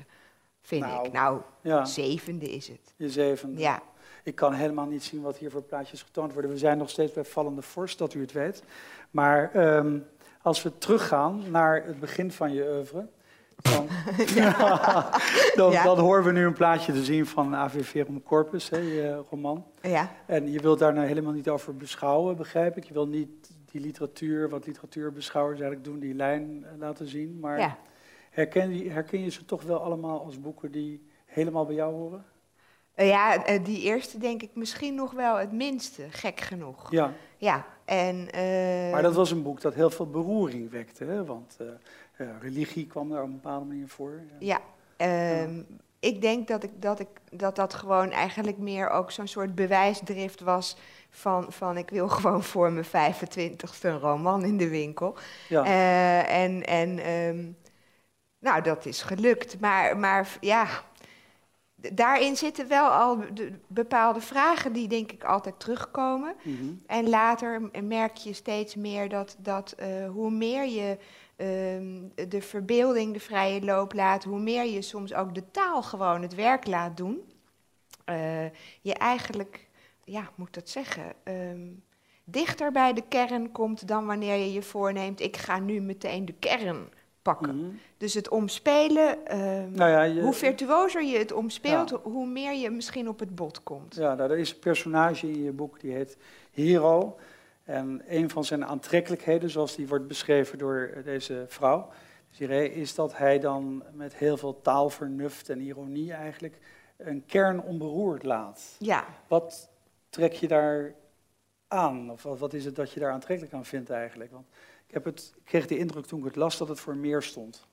vind 0.68 0.84
nou, 0.84 1.06
ik. 1.06 1.12
Nou, 1.12 1.40
ja. 1.60 1.84
zevende 1.84 2.50
is 2.50 2.68
het. 2.68 2.94
Je 2.96 3.10
zevende. 3.10 3.60
Ja. 3.60 3.82
Ik 4.22 4.34
kan 4.34 4.52
helemaal 4.52 4.86
niet 4.86 5.04
zien 5.04 5.22
wat 5.22 5.36
hier 5.36 5.50
voor 5.50 5.62
plaatjes 5.62 6.02
getoond 6.02 6.32
worden. 6.32 6.50
We 6.50 6.58
zijn 6.58 6.78
nog 6.78 6.90
steeds 6.90 7.12
bij 7.12 7.24
Vallende 7.24 7.62
Vorst, 7.62 7.98
dat 7.98 8.14
u 8.14 8.20
het 8.20 8.32
weet. 8.32 8.62
Maar 9.10 9.56
um, 9.76 10.06
als 10.42 10.62
we 10.62 10.78
teruggaan 10.78 11.42
naar 11.50 11.84
het 11.84 12.00
begin 12.00 12.32
van 12.32 12.52
je 12.52 12.62
oeuvre... 12.62 13.08
Dan, 13.56 13.88
ja. 14.34 15.10
dan, 15.54 15.72
ja. 15.72 15.84
dan, 15.84 15.98
horen 15.98 16.24
we 16.24 16.32
nu 16.32 16.46
een 16.46 16.52
plaatje 16.52 16.92
te 16.92 17.04
zien 17.04 17.26
van 17.26 17.54
AV 17.56 17.86
Verum 17.86 18.22
Corpus, 18.22 18.70
hè, 18.70 18.78
je 18.78 19.22
roman. 19.30 19.64
Ja. 19.80 20.10
En 20.26 20.52
je 20.52 20.60
wilt 20.60 20.78
daar 20.78 20.94
nou 20.94 21.06
helemaal 21.06 21.32
niet 21.32 21.48
over 21.48 21.76
beschouwen, 21.76 22.36
begrijp 22.36 22.76
ik. 22.76 22.84
Je 22.84 22.92
wil 22.92 23.06
niet 23.06 23.50
die 23.70 23.80
literatuur, 23.80 24.48
wat 24.48 24.66
literatuurbeschouwers 24.66 25.60
eigenlijk 25.60 25.90
doen, 25.90 25.98
die 25.98 26.14
lijn 26.14 26.64
eh, 26.64 26.78
laten 26.78 27.08
zien. 27.08 27.38
Maar 27.40 27.78
herken, 28.38 28.90
herken 28.90 29.20
je 29.20 29.30
ze 29.30 29.44
toch 29.44 29.62
wel 29.62 29.82
allemaal 29.82 30.24
als 30.24 30.40
boeken 30.40 30.72
die 30.72 31.06
helemaal 31.24 31.66
bij 31.66 31.74
jou 31.74 31.94
horen? 31.94 32.24
Uh, 32.96 33.08
ja, 33.08 33.48
uh, 33.48 33.64
die 33.64 33.82
eerste 33.82 34.18
denk 34.18 34.42
ik 34.42 34.50
misschien 34.54 34.94
nog 34.94 35.12
wel 35.12 35.36
het 35.36 35.52
minste, 35.52 36.06
gek 36.10 36.40
genoeg. 36.40 36.90
Ja. 36.90 37.12
Ja, 37.36 37.66
en... 37.84 38.16
Uh... 38.16 38.92
Maar 38.92 39.02
dat 39.02 39.14
was 39.14 39.30
een 39.30 39.42
boek 39.42 39.60
dat 39.60 39.74
heel 39.74 39.90
veel 39.90 40.10
beroering 40.10 40.70
wekte, 40.70 41.04
hè? 41.04 41.24
want 41.24 41.56
religie 42.40 42.86
kwam 42.86 43.08
daar 43.08 43.22
op 43.22 43.28
een 43.28 43.32
bepaalde 43.32 43.66
manier 43.66 43.88
voor. 43.88 44.22
Ja, 44.38 44.60
ja. 44.96 45.46
Ik 46.00 46.20
denk 46.20 46.48
dat, 46.48 46.62
ik, 46.62 46.70
dat, 46.82 47.00
ik, 47.00 47.08
dat 47.30 47.56
dat 47.56 47.74
gewoon 47.74 48.10
eigenlijk 48.10 48.58
meer 48.58 48.88
ook 48.88 49.10
zo'n 49.10 49.26
soort 49.26 49.54
bewijsdrift 49.54 50.40
was 50.40 50.76
van, 51.10 51.52
van 51.52 51.76
ik 51.76 51.90
wil 51.90 52.08
gewoon 52.18 52.42
voor 52.42 52.72
mijn 52.72 53.14
25ste 53.14 53.80
een 53.80 53.98
roman 53.98 54.44
in 54.44 54.56
de 54.56 54.68
winkel. 54.68 55.16
Ja. 55.48 55.64
en 56.26 56.64
en 56.66 57.10
um, 57.12 57.56
nou, 58.38 58.62
dat 58.62 58.86
is 58.86 59.02
gelukt. 59.02 59.60
Maar, 59.60 59.96
maar 59.96 60.36
ja, 60.40 60.68
daarin 61.74 62.36
zitten 62.36 62.68
wel 62.68 62.88
al 62.88 63.24
de 63.34 63.52
bepaalde 63.66 64.20
vragen 64.20 64.72
die 64.72 64.88
denk 64.88 65.12
ik 65.12 65.24
altijd 65.24 65.60
terugkomen. 65.60 66.34
Mm 66.42 66.56
-hmm. 66.56 66.82
En 66.86 67.08
later 67.08 67.70
merk 67.82 68.16
je 68.16 68.32
steeds 68.32 68.74
meer 68.74 69.08
dat, 69.08 69.36
dat 69.38 69.74
uh, 69.80 70.08
hoe 70.08 70.30
meer 70.30 70.64
je 70.64 70.98
uh, 71.36 72.26
de 72.28 72.42
verbeelding 72.42 73.12
de 73.12 73.20
vrije 73.20 73.64
loop 73.64 73.92
laat, 73.92 74.24
hoe 74.24 74.40
meer 74.40 74.64
je 74.64 74.82
soms 74.82 75.14
ook 75.14 75.34
de 75.34 75.50
taal 75.50 75.82
gewoon 75.82 76.22
het 76.22 76.34
werk 76.34 76.66
laat 76.66 76.96
doen, 76.96 77.22
uh, 78.10 78.44
je 78.80 78.94
eigenlijk, 78.94 79.68
ja, 80.04 80.30
moet 80.34 80.54
dat 80.54 80.68
zeggen, 80.68 81.12
um, 81.24 81.82
dichter 82.24 82.72
bij 82.72 82.92
de 82.92 83.02
kern 83.08 83.52
komt 83.52 83.88
dan 83.88 84.06
wanneer 84.06 84.36
je 84.36 84.52
je 84.52 84.62
voorneemt, 84.62 85.20
ik 85.20 85.36
ga 85.36 85.58
nu 85.58 85.80
meteen 85.80 86.24
de 86.24 86.34
kern 86.38 86.88
pakken. 87.34 87.54
Mm 87.54 87.60
-hmm. 87.60 87.78
Dus 87.96 88.14
het 88.14 88.28
omspelen, 88.28 89.38
um, 89.38 89.70
nou 89.70 89.90
ja, 89.90 90.02
je, 90.02 90.20
hoe 90.20 90.32
virtuozer 90.32 91.04
je 91.04 91.18
het 91.18 91.32
omspeelt, 91.32 91.90
ja. 91.90 91.98
hoe 92.02 92.26
meer 92.26 92.54
je 92.54 92.70
misschien 92.70 93.08
op 93.08 93.18
het 93.18 93.34
bot 93.34 93.62
komt. 93.62 93.94
Ja, 93.94 94.14
nou, 94.14 94.30
er 94.30 94.38
is 94.38 94.50
een 94.50 94.58
personage 94.58 95.30
in 95.30 95.42
je 95.42 95.52
boek 95.52 95.80
die 95.80 95.92
heet 95.92 96.16
Hero. 96.50 97.16
En 97.64 98.02
een 98.08 98.30
van 98.30 98.44
zijn 98.44 98.64
aantrekkelijkheden, 98.64 99.50
zoals 99.50 99.76
die 99.76 99.88
wordt 99.88 100.06
beschreven 100.06 100.58
door 100.58 100.90
deze 101.04 101.44
vrouw, 101.48 101.88
is 102.72 102.94
dat 102.94 103.16
hij 103.16 103.38
dan 103.38 103.82
met 103.92 104.14
heel 104.14 104.36
veel 104.36 104.60
taalvernuft 104.60 105.48
en 105.48 105.60
ironie 105.60 106.12
eigenlijk 106.12 106.58
een 106.96 107.26
kern 107.26 107.62
onberoerd 107.62 108.22
laat. 108.22 108.76
Ja. 108.78 109.04
Wat 109.26 109.70
trek 110.10 110.32
je 110.32 110.48
daar 110.48 110.94
aan? 111.68 112.10
Of 112.10 112.22
wat 112.22 112.52
is 112.52 112.64
het 112.64 112.76
dat 112.76 112.92
je 112.92 113.00
daar 113.00 113.12
aantrekkelijk 113.12 113.54
aan 113.54 113.64
vindt 113.64 113.90
eigenlijk? 113.90 114.32
Want 114.32 114.46
ik, 114.88 114.94
heb 114.94 115.04
het, 115.04 115.32
ik 115.36 115.44
kreeg 115.44 115.66
de 115.66 115.78
indruk 115.78 116.06
toen 116.06 116.18
ik 116.18 116.24
het 116.24 116.36
las 116.36 116.58
dat 116.58 116.68
het 116.68 116.80
voor 116.80 116.96
meer 116.96 117.22
stond. 117.22 117.66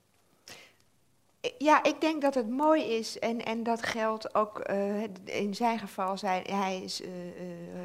Ja, 1.58 1.82
ik 1.82 2.00
denk 2.00 2.22
dat 2.22 2.34
het 2.34 2.48
mooi 2.48 2.82
is 2.82 3.18
en, 3.18 3.44
en 3.44 3.62
dat 3.62 3.82
geldt 3.82 4.34
ook 4.34 4.70
uh, 4.70 5.02
in 5.24 5.54
zijn 5.54 5.78
geval. 5.78 6.18
Zijn, 6.18 6.42
hij 6.50 6.82
is 6.82 7.00
uh, 7.00 7.08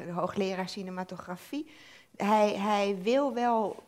uh, 0.06 0.16
hoogleraar 0.16 0.68
cinematografie. 0.68 1.70
Hij, 2.16 2.54
hij 2.54 2.96
wil 3.02 3.34
wel 3.34 3.82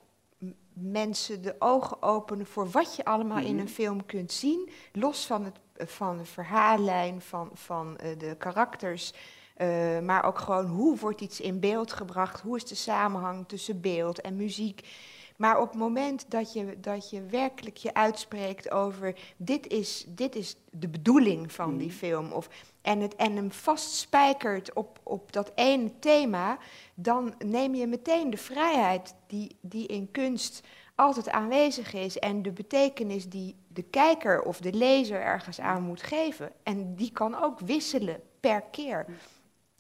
mensen 0.73 1.43
de 1.43 1.55
ogen 1.59 2.03
openen 2.03 2.47
voor 2.47 2.71
wat 2.71 2.97
je 2.97 3.05
allemaal 3.05 3.39
in 3.39 3.53
Mhm. 3.55 3.59
een 3.61 3.69
film 3.69 4.07
kunt 4.07 4.33
zien. 4.33 4.69
Los 4.93 5.27
van, 5.27 5.45
het, 5.45 5.91
van 5.91 6.19
de 6.19 6.25
verhaallijn, 6.25 7.21
van, 7.21 7.51
van 7.55 7.97
eh, 7.99 8.19
de 8.19 8.35
karakters. 8.39 9.13
eh, 9.55 9.99
maar 10.01 10.25
ook 10.25 10.39
gewoon 10.39 10.67
hoe 10.67 10.97
wordt 10.99 11.21
iets 11.21 11.41
in 11.41 11.61
beeld 11.61 11.93
gebracht? 11.93 12.41
Hoe 12.41 12.57
is 12.57 12.65
de 12.65 12.75
samenhang 12.75 13.49
tussen 13.49 13.81
beeld 13.81 14.21
en 14.21 14.37
muziek? 14.37 14.89
Maar 15.37 15.61
op 15.61 15.69
het 15.69 15.79
moment 15.79 16.31
dat 16.31 16.53
je, 16.53 16.81
dat 16.81 17.11
je 17.11 17.27
werkelijk 17.27 17.77
je 17.77 17.95
uitspreekt 17.95 18.71
over 18.71 19.15
dit 19.37 19.67
is, 19.67 20.05
dit 20.09 20.37
is 20.37 20.57
de 20.71 20.89
bedoeling 20.89 21.53
van 21.53 21.77
die 21.77 21.89
Mhm. 21.89 21.97
film. 21.97 22.33
Of, 22.33 22.49
en, 22.83 23.01
het, 23.01 23.17
en 23.17 23.37
hem 23.37 23.53
vastspijkert 23.53 24.73
op, 24.73 25.01
op 25.03 25.33
dat 25.33 25.53
ene 25.55 25.99
thema, 25.99 26.59
dan 26.95 27.35
neem 27.45 27.75
je 27.75 27.87
meteen 27.87 28.31
de 28.31 28.37
vrijheid 28.37 29.15
die, 29.27 29.57
die 29.61 29.87
in 29.87 30.11
kunst 30.11 30.61
altijd 30.95 31.31
aanwezig 31.31 31.93
is. 31.93 32.19
En 32.19 32.43
de 32.43 32.53
betekenis 32.53 33.29
die 33.29 33.57
de 33.69 33.83
kijker 33.83 34.43
of 34.43 34.61
de 34.61 34.73
lezer 34.73 35.21
ergens 35.21 35.61
aan 35.61 35.83
moet 35.83 36.03
geven. 36.03 36.53
En 36.63 36.95
die 36.95 37.13
kan 37.13 37.43
ook 37.43 37.61
wisselen 37.61 38.21
per 38.41 38.63
keer. 38.63 39.07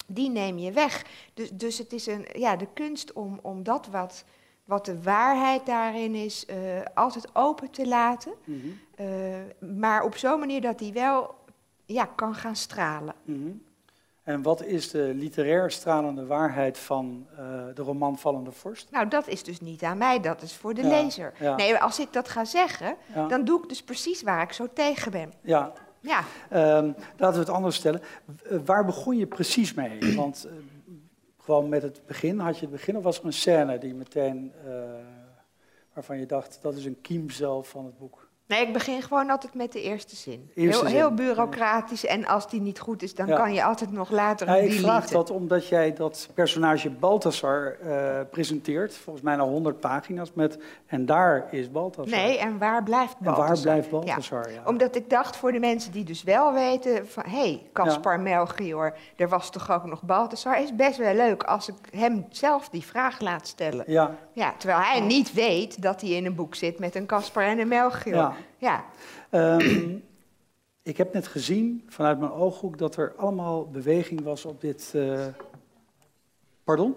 Die 0.06 0.30
neem 0.30 0.58
je 0.58 0.72
weg. 0.72 1.04
Dus, 1.34 1.50
dus 1.50 1.78
het 1.78 1.92
is 1.92 2.06
een, 2.06 2.26
ja, 2.32 2.56
de 2.56 2.68
kunst 2.74 3.12
om, 3.12 3.38
om 3.42 3.62
dat 3.62 3.86
wat, 3.86 4.24
wat 4.64 4.84
de 4.84 5.02
waarheid 5.02 5.66
daarin 5.66 6.14
is, 6.14 6.46
eh, 6.46 6.56
altijd 6.94 7.28
open 7.32 7.70
te 7.70 7.86
laten. 7.88 8.32
Mhm. 8.44 8.58
Eh, 8.96 9.06
maar 9.76 10.02
op 10.02 10.16
zo'n 10.16 10.38
manier 10.38 10.60
dat 10.60 10.78
die 10.78 10.92
wel 10.92 11.34
ja, 11.84 12.04
kan 12.04 12.34
gaan 12.34 12.56
stralen. 12.56 13.14
Mhm. 13.24 13.50
En 14.22 14.42
wat 14.42 14.62
is 14.62 14.90
de 14.90 15.12
literair 15.14 15.70
stralende 15.70 16.26
waarheid 16.26 16.78
van 16.78 17.26
eh, 17.30 17.38
de 17.74 17.82
roman 17.82 18.18
Vallende 18.18 18.52
Vorst? 18.52 18.90
Nou, 18.90 19.08
dat 19.08 19.28
is 19.28 19.42
dus 19.42 19.60
niet 19.60 19.82
aan 19.82 19.98
mij, 19.98 20.20
dat 20.20 20.42
is 20.42 20.54
voor 20.54 20.74
de 20.74 20.82
Ja, 20.82 20.88
lezer. 20.88 21.32
ja. 21.40 21.56
Nee, 21.56 21.76
als 21.76 21.98
ik 21.98 22.12
dat 22.12 22.28
ga 22.28 22.44
zeggen, 22.44 22.96
Ja, 23.14 23.28
dan 23.28 23.44
doe 23.44 23.62
ik 23.62 23.68
dus 23.68 23.82
precies 23.82 24.22
waar 24.22 24.42
ik 24.42 24.52
zo 24.52 24.66
tegen 24.72 25.10
ben. 25.10 25.32
ja. 25.40 25.72
Ja, 26.00 26.24
Ehm, 26.50 26.92
laten 27.16 27.32
we 27.34 27.38
het 27.44 27.48
anders 27.48 27.76
stellen. 27.76 28.00
Waar 28.64 28.84
begon 28.84 29.16
je 29.16 29.26
precies 29.26 29.74
mee? 29.74 30.14
Want 30.16 30.48
gewoon 31.44 31.68
met 31.68 31.82
het 31.82 32.02
begin, 32.06 32.38
had 32.38 32.54
je 32.54 32.62
het 32.62 32.70
begin 32.70 32.96
of 32.96 33.02
was 33.02 33.18
er 33.18 33.24
een 33.24 33.32
scène 33.32 33.78
die 33.78 33.94
meteen, 33.94 34.52
eh, 34.64 34.70
waarvan 35.92 36.18
je 36.18 36.26
dacht, 36.26 36.58
dat 36.62 36.74
is 36.74 36.84
een 36.84 37.00
kiem 37.00 37.30
zelf 37.30 37.68
van 37.68 37.84
het 37.84 37.98
boek? 37.98 38.23
Nee, 38.46 38.66
ik 38.66 38.72
begin 38.72 39.02
gewoon 39.02 39.30
altijd 39.30 39.54
met 39.54 39.72
de 39.72 39.82
eerste 39.82 40.16
zin. 40.16 40.50
Eerste 40.54 40.80
heel, 40.80 40.88
zin. 40.88 40.96
heel 40.96 41.14
bureaucratisch 41.14 42.06
en 42.06 42.26
als 42.26 42.48
die 42.50 42.60
niet 42.60 42.80
goed 42.80 43.02
is, 43.02 43.14
dan 43.14 43.26
Ja. 43.26 43.36
kan 43.36 43.54
je 43.54 43.64
altijd 43.64 43.92
nog 43.92 44.10
later 44.10 44.46
Ja, 44.46 44.54
ik 44.54 44.72
vraag 44.72 45.06
dat 45.06 45.30
omdat 45.30 45.68
jij 45.68 45.92
dat 45.92 46.28
personage 46.34 46.90
Balthasar 46.90 47.76
eh, 47.82 48.20
presenteert, 48.30 48.94
volgens 48.96 49.24
mij 49.24 49.36
naar 49.36 49.46
100 49.46 49.80
pagina's, 49.80 50.32
met 50.34 50.58
en 50.86 51.06
daar 51.06 51.46
is 51.50 51.70
Balthasar. 51.70 52.18
Nee, 52.18 52.38
en 52.38 52.58
waar 52.58 52.82
blijft 52.82 53.16
en 53.22 53.34
waar 53.34 53.60
blijft 53.60 53.90
Balthasar? 53.90 54.52
Ja. 54.52 54.62
Omdat 54.64 54.96
ik 54.96 55.10
dacht 55.10 55.36
voor 55.36 55.52
de 55.52 55.58
mensen 55.60 55.92
die 55.92 56.04
dus 56.04 56.22
wel 56.22 56.52
weten 56.52 57.08
van... 57.08 57.22
hé, 57.26 57.38
hey, 57.38 57.62
Caspar 57.72 58.20
Melchior, 58.20 58.94
er 59.16 59.28
was 59.28 59.50
toch 59.50 59.70
ook 59.72 59.84
nog 59.84 60.02
Balthasar... 60.02 60.62
is 60.62 60.74
best 60.76 60.96
wel 60.98 61.14
leuk 61.14 61.42
als 61.42 61.68
ik 61.68 61.74
hem 61.90 62.26
zelf 62.30 62.68
die 62.68 62.82
vraag 62.84 63.20
laat 63.20 63.46
stellen. 63.46 63.84
Ja, 63.86 64.14
Ja, 64.32 64.54
terwijl 64.58 64.80
hij 64.80 65.00
niet 65.00 65.32
weet 65.32 65.82
dat 65.82 66.00
hij 66.00 66.10
in 66.10 66.26
een 66.26 66.34
boek 66.34 66.54
zit 66.54 66.78
met 66.78 66.94
een 66.94 67.06
Caspar 67.06 67.42
en 67.42 67.58
een 67.58 67.68
Melchior. 67.68 68.33
Ja. 68.58 68.84
Ehm, 69.30 69.96
ik 70.82 70.96
heb 70.96 71.12
net 71.12 71.26
gezien 71.26 71.84
vanuit 71.88 72.18
mijn 72.18 72.32
ooghoek 72.32 72.78
dat 72.78 72.96
er 72.96 73.12
allemaal 73.16 73.68
beweging 73.70 74.22
was 74.22 74.44
op 74.44 74.60
dit. 74.60 74.92
eh, 74.94 75.26
Pardon? 76.64 76.94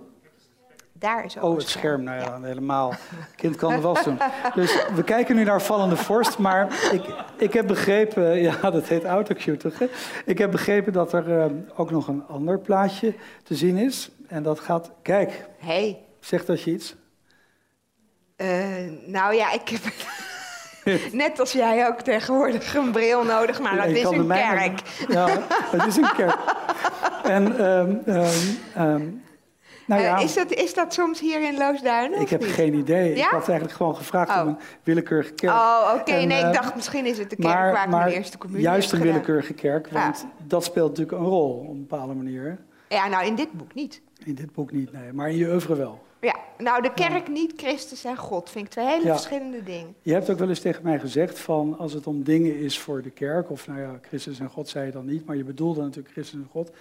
daar 0.99 1.25
is 1.25 1.37
ook 1.37 1.43
Oh, 1.43 1.57
het 1.57 1.67
scherm. 1.69 2.03
Nou 2.03 2.19
ja, 2.21 2.41
helemaal. 2.41 2.93
Kind 3.35 3.55
kan 3.55 3.75
de 3.75 3.81
was 3.81 4.03
doen. 4.03 4.17
Dus 4.55 4.85
we 4.95 5.03
kijken 5.03 5.35
nu 5.35 5.43
naar 5.43 5.61
Vallende 5.61 5.95
Vorst. 5.97 6.37
Maar 6.37 6.89
ik, 6.93 7.03
ik 7.37 7.53
heb 7.53 7.67
begrepen. 7.67 8.37
Ja, 8.41 8.69
dat 8.71 8.87
heet 8.87 9.03
autocue 9.03 9.57
toch? 9.57 9.79
hè? 9.79 9.87
Ik 10.25 10.37
heb 10.37 10.51
begrepen 10.51 10.93
dat 10.93 11.13
er 11.13 11.39
ehm, 11.41 11.55
ook 11.75 11.91
nog 11.91 12.07
een 12.07 12.23
ander 12.27 12.59
plaatje 12.59 13.13
te 13.43 13.55
zien 13.55 13.77
is. 13.77 14.09
En 14.27 14.43
dat 14.43 14.59
gaat. 14.59 14.91
Kijk, 15.01 15.45
hey, 15.57 16.01
zegt 16.19 16.47
dat 16.47 16.61
je 16.61 16.71
iets? 16.71 16.95
eh, 18.35 18.85
nou 19.05 19.35
ja, 19.35 19.51
ik 19.53 19.69
heb... 19.69 19.81
Net 21.11 21.39
als 21.39 21.51
jij 21.51 21.87
ook 21.87 22.01
tegenwoordig 22.01 22.75
een 22.75 22.91
bril 22.91 23.23
nodig, 23.23 23.59
maar 23.59 23.87
ik 23.89 23.97
is 23.97 24.03
een 24.03 24.27
kerk. 24.27 24.79
Ja, 25.07 25.27
het 25.49 25.85
is 25.85 25.95
een 25.95 26.11
kerk. 26.15 26.37
En, 27.23 27.59
ehm, 27.59 27.95
ehm, 28.05 28.27
ehm, 28.75 29.05
nou 29.85 30.01
ja. 30.01 30.17
Eh, 30.17 30.23
is, 30.23 30.33
dat, 30.33 30.51
is 30.51 30.73
dat 30.73 30.93
soms 30.93 31.19
hier 31.19 31.41
in 31.41 31.57
Loosduinen? 31.57 32.21
Ik 32.21 32.29
heb 32.29 32.41
niet? 32.41 32.49
geen 32.49 32.73
idee. 32.73 33.15
Ja? 33.15 33.25
Ik 33.25 33.31
had 33.31 33.47
eigenlijk 33.47 33.77
gewoon 33.77 33.95
gevraagd 33.95 34.29
Oh. 34.29 34.41
om 34.41 34.47
een 34.47 34.57
willekeurige 34.83 35.33
kerk. 35.33 35.53
Oh, 35.53 35.93
oké. 35.99 36.11
Nee, 36.11 36.45
ik 36.45 36.53
dacht 36.53 36.75
misschien 36.75 37.05
is 37.05 37.17
het 37.17 37.29
de 37.29 37.35
kerk 37.35 37.53
maar 37.53 37.71
waar 37.71 37.83
ik 37.83 37.89
mijn 37.89 38.07
eerste 38.11 38.37
communie 38.37 38.63
juist 38.65 38.91
een 38.91 38.97
gedaan. 38.97 39.13
willekeurige 39.13 39.53
kerk, 39.53 39.87
want 39.89 40.25
dat 40.43 40.63
speelt 40.63 40.89
natuurlijk 40.89 41.17
een 41.17 41.25
rol 41.25 41.51
op 41.59 41.69
een 41.69 41.85
bepaalde 41.87 42.13
manier. 42.13 42.57
Ja, 42.89 43.07
nou 43.07 43.25
in 43.25 43.35
dit 43.35 43.51
boek 43.51 43.73
niet. 43.73 44.01
In 44.23 44.35
dit 44.35 44.51
boek 44.53 44.71
niet, 44.71 44.91
nee, 44.91 45.13
maar 45.13 45.29
in 45.29 45.37
je 45.37 45.47
oeuvre 45.47 45.75
wel. 45.75 46.05
Ja, 46.21 46.35
nou 46.57 46.81
de 46.81 46.93
kerk 46.93 47.27
niet, 47.27 47.53
Christus 47.55 48.03
en 48.03 48.17
God. 48.17 48.49
Vind 48.49 48.65
ik 48.65 48.71
twee 48.71 48.85
hele 48.85 49.05
Ja. 49.05 49.11
verschillende 49.13 49.63
dingen. 49.63 49.95
Je 50.01 50.13
hebt 50.13 50.29
ook 50.29 50.37
wel 50.39 50.49
eens 50.49 50.59
tegen 50.59 50.83
mij 50.83 50.99
gezegd 50.99 51.39
van 51.39 51.77
als 51.77 51.93
het 51.93 52.07
om 52.07 52.23
dingen 52.23 52.57
is 52.59 52.79
voor 52.79 53.01
de 53.01 53.09
kerk, 53.09 53.49
of 53.51 53.67
nou 53.67 53.79
ja, 53.79 53.99
Christus 54.01 54.39
en 54.39 54.49
God 54.49 54.69
zei 54.69 54.85
je 54.85 54.91
dan 54.91 55.05
niet, 55.05 55.25
maar 55.25 55.35
je 55.35 55.43
bedoelde 55.43 55.81
natuurlijk 55.81 56.13
Christus 56.13 56.39
en 56.39 56.47
God, 56.51 56.71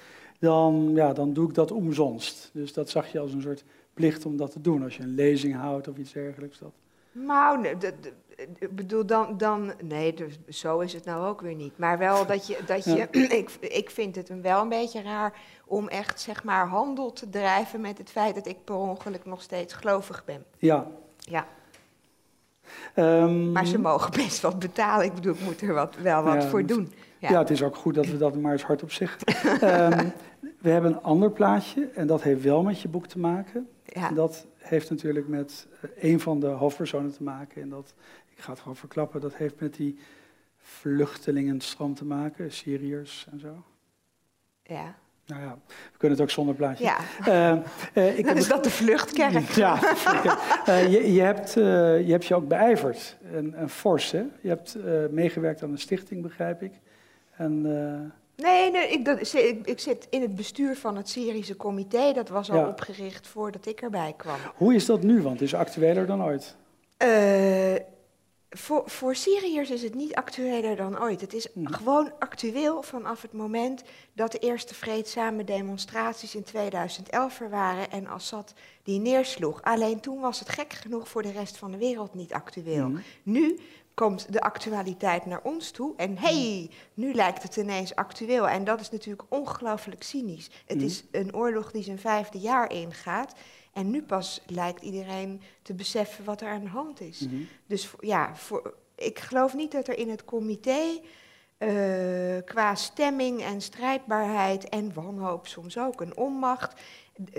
dan, 0.40 0.90
ja, 0.94 1.12
dan 1.12 1.32
doe 1.32 1.48
ik 1.48 1.54
dat 1.54 1.70
omzonst. 1.70 2.50
Dus 2.52 2.72
dat 2.72 2.90
zag 2.90 3.12
je 3.12 3.18
als 3.18 3.32
een 3.32 3.42
soort 3.42 3.64
plicht 3.94 4.26
om 4.26 4.36
dat 4.36 4.52
te 4.52 4.60
doen, 4.60 4.82
als 4.82 4.96
je 4.96 5.02
een 5.02 5.14
lezing 5.14 5.54
houdt 5.54 5.88
of 5.88 5.96
iets 5.96 6.12
dergelijks. 6.12 6.58
Dat. 6.58 6.72
Nou, 7.12 7.60
nee, 7.60 7.76
de- 7.76 7.92
de- 8.00 8.12
ik 8.58 8.76
bedoel 8.76 9.06
dan, 9.06 9.38
dan 9.38 9.72
nee, 9.82 10.14
dus 10.14 10.38
zo 10.48 10.78
is 10.78 10.92
het 10.92 11.04
nou 11.04 11.26
ook 11.26 11.40
weer 11.40 11.54
niet. 11.54 11.78
Maar 11.78 11.98
wel 11.98 12.26
dat 12.26 12.46
je, 12.46 12.58
dat 12.66 12.84
je 12.84 13.08
ik, 13.40 13.50
ik 13.60 13.90
vind 13.90 14.16
het 14.16 14.40
wel 14.40 14.62
een 14.62 14.68
beetje 14.68 15.02
raar 15.02 15.32
om 15.66 15.88
echt 15.88 16.20
zeg 16.20 16.44
maar 16.44 16.66
handel 16.66 17.12
te 17.12 17.28
drijven 17.28 17.80
met 17.80 17.98
het 17.98 18.10
feit 18.10 18.34
dat 18.34 18.46
ik 18.46 18.64
per 18.64 18.74
ongeluk 18.74 19.24
nog 19.24 19.42
steeds 19.42 19.74
gelovig 19.74 20.24
ben. 20.24 20.44
Ja. 20.58 20.86
Ja, 21.18 21.46
Ehm, 22.94 23.52
maar 23.52 23.66
ze 23.66 23.78
mogen 23.78 24.10
best 24.10 24.40
wat 24.40 24.58
betalen. 24.58 25.06
Ik 25.06 25.14
bedoel, 25.14 25.34
ik 25.34 25.40
moet 25.40 25.60
er 25.60 25.74
wat, 25.74 25.96
wel 25.96 26.22
wat 26.22 26.42
Ja, 26.42 26.48
voor 26.48 26.66
doen. 26.66 26.92
Ja. 27.18 27.30
Ja. 27.30 27.38
het 27.38 27.50
is 27.50 27.62
ook 27.62 27.76
goed 27.76 27.94
dat 27.94 28.06
we 28.06 28.16
dat 28.16 28.36
maar 28.36 28.52
eens 28.52 28.62
hardop 28.62 28.92
zeggen. 28.92 29.20
Ehm, 29.60 30.08
we 30.60 30.70
hebben 30.70 30.92
een 30.92 31.02
ander 31.02 31.30
plaatje 31.30 31.88
en 31.94 32.06
dat 32.06 32.22
heeft 32.22 32.42
wel 32.42 32.62
met 32.62 32.80
je 32.80 32.88
boek 32.88 33.06
te 33.06 33.18
maken. 33.18 33.68
Ja. 33.84 34.08
En 34.08 34.14
dat 34.14 34.46
heeft 34.68 34.90
natuurlijk 34.90 35.28
met 35.28 35.66
eh, 35.80 36.10
een 36.10 36.20
van 36.20 36.40
de 36.40 36.46
hoofdpersonen 36.46 37.12
te 37.12 37.22
maken. 37.22 37.62
En 37.62 37.68
dat, 37.68 37.94
ik 38.28 38.38
ga 38.38 38.50
het 38.50 38.60
gewoon 38.60 38.76
verklappen, 38.76 39.20
dat 39.20 39.34
heeft 39.34 39.60
met 39.60 39.74
die 39.74 39.98
vluchtelingenstroom 40.56 41.94
te 41.94 42.04
maken, 42.04 42.52
Syriërs 42.52 43.26
en 43.30 43.40
zo. 43.40 43.64
ja. 44.62 44.94
Nou 45.26 45.42
ja, 45.42 45.58
we 45.66 45.98
kunnen 45.98 46.18
het 46.18 46.26
ook 46.26 46.32
zonder 46.32 46.54
plaatje. 46.54 46.84
ja. 46.84 46.98
Eh, 47.92 48.18
ik 48.18 48.26
Dan 48.26 48.36
is 48.36 48.48
dat 48.48 48.64
de 48.64 48.70
vluchtkerk. 48.70 49.48
ja, 49.50 49.78
je, 50.66 51.12
je, 51.12 51.20
hebt, 51.20 51.52
je 51.52 52.06
hebt 52.08 52.26
je 52.26 52.34
ook 52.34 52.48
beijverd. 52.48 53.16
En, 53.32 53.54
en 53.54 53.68
fors, 53.68 54.10
hè? 54.10 54.24
Je 54.40 54.48
hebt 54.48 54.76
meegewerkt 55.10 55.62
aan 55.62 55.70
een 55.70 55.78
stichting, 55.78 56.22
begrijp 56.22 56.62
ik. 56.62 56.72
En, 57.36 57.62
Nee, 58.36 58.70
nee 58.70 58.88
ik, 58.88 59.04
dat, 59.04 59.32
ik, 59.34 59.66
ik 59.66 59.80
zit 59.80 60.06
in 60.10 60.20
het 60.22 60.34
bestuur 60.34 60.76
van 60.76 60.96
het 60.96 61.08
Syrische 61.08 61.56
comité. 61.56 62.12
Dat 62.12 62.28
was 62.28 62.50
al 62.50 62.56
Ja. 62.56 62.68
opgericht 62.68 63.26
voordat 63.26 63.66
ik 63.66 63.80
erbij 63.82 64.14
kwam. 64.16 64.36
hoe 64.56 64.74
is 64.74 64.86
dat 64.86 65.02
nu? 65.02 65.22
Want 65.22 65.40
het 65.40 65.48
is 65.48 65.54
actueler 65.54 66.06
dan 66.06 66.24
ooit. 66.24 66.56
Eh, 66.96 67.74
voor, 68.50 68.82
voor 68.86 69.14
Syriërs 69.14 69.70
is 69.70 69.82
het 69.82 69.94
niet 69.94 70.14
actueler 70.14 70.76
dan 70.76 71.00
ooit. 71.00 71.20
Het 71.20 71.34
is 71.34 71.48
Mhm. 71.54 71.72
gewoon 71.72 72.12
actueel 72.18 72.82
vanaf 72.82 73.22
het 73.22 73.32
moment 73.32 73.82
dat 74.12 74.32
de 74.32 74.38
eerste 74.38 74.74
vreedzame 74.74 75.44
demonstraties 75.44 76.34
in 76.34 76.42
2011 76.42 77.40
er 77.40 77.50
waren 77.50 77.90
en 77.90 78.06
Assad 78.06 78.52
die 78.82 79.00
neersloeg. 79.00 79.62
Alleen 79.62 80.00
toen 80.00 80.20
was 80.20 80.38
het 80.38 80.48
gek 80.48 80.72
genoeg 80.72 81.08
voor 81.08 81.22
de 81.22 81.32
rest 81.32 81.56
van 81.56 81.70
de 81.70 81.78
wereld 81.78 82.14
niet 82.14 82.32
actueel. 82.32 82.88
Mhm. 82.88 83.00
Nu 83.22 83.58
komt 83.96 84.32
de 84.32 84.40
actualiteit 84.40 85.26
naar 85.26 85.40
ons 85.42 85.70
toe 85.70 85.92
en 85.96 86.18
hey, 86.18 86.70
nu 86.94 87.14
lijkt 87.14 87.42
het 87.42 87.56
ineens 87.56 87.94
actueel. 87.94 88.48
En 88.48 88.64
dat 88.64 88.80
is 88.80 88.90
natuurlijk 88.90 89.22
ongelooflijk 89.28 90.02
cynisch. 90.02 90.50
Het 90.66 90.76
Mhm. 90.76 90.86
is 90.86 91.04
een 91.10 91.34
oorlog 91.34 91.70
die 91.70 91.82
zijn 91.82 91.98
vijfde 91.98 92.38
jaar 92.38 92.72
ingaat. 92.72 93.34
En 93.72 93.90
nu 93.90 94.02
pas 94.02 94.40
lijkt 94.46 94.82
iedereen 94.82 95.42
te 95.62 95.74
beseffen 95.74 96.24
wat 96.24 96.40
er 96.40 96.48
aan 96.48 96.62
de 96.62 96.68
hand 96.68 97.00
is. 97.00 97.20
Mhm. 97.20 97.34
Dus 97.66 97.90
ja, 98.00 98.34
voor, 98.36 98.74
ik 98.94 99.18
geloof 99.18 99.54
niet 99.54 99.72
dat 99.72 99.88
er 99.88 99.98
in 99.98 100.10
het 100.10 100.24
comité 100.24 101.00
eh, 101.58 101.68
qua 102.44 102.74
stemming 102.74 103.42
en 103.42 103.60
strijdbaarheid 103.60 104.68
en 104.68 104.94
wanhoop 104.94 105.46
soms 105.46 105.78
ook 105.78 106.00
een 106.00 106.16
onmacht, 106.16 106.80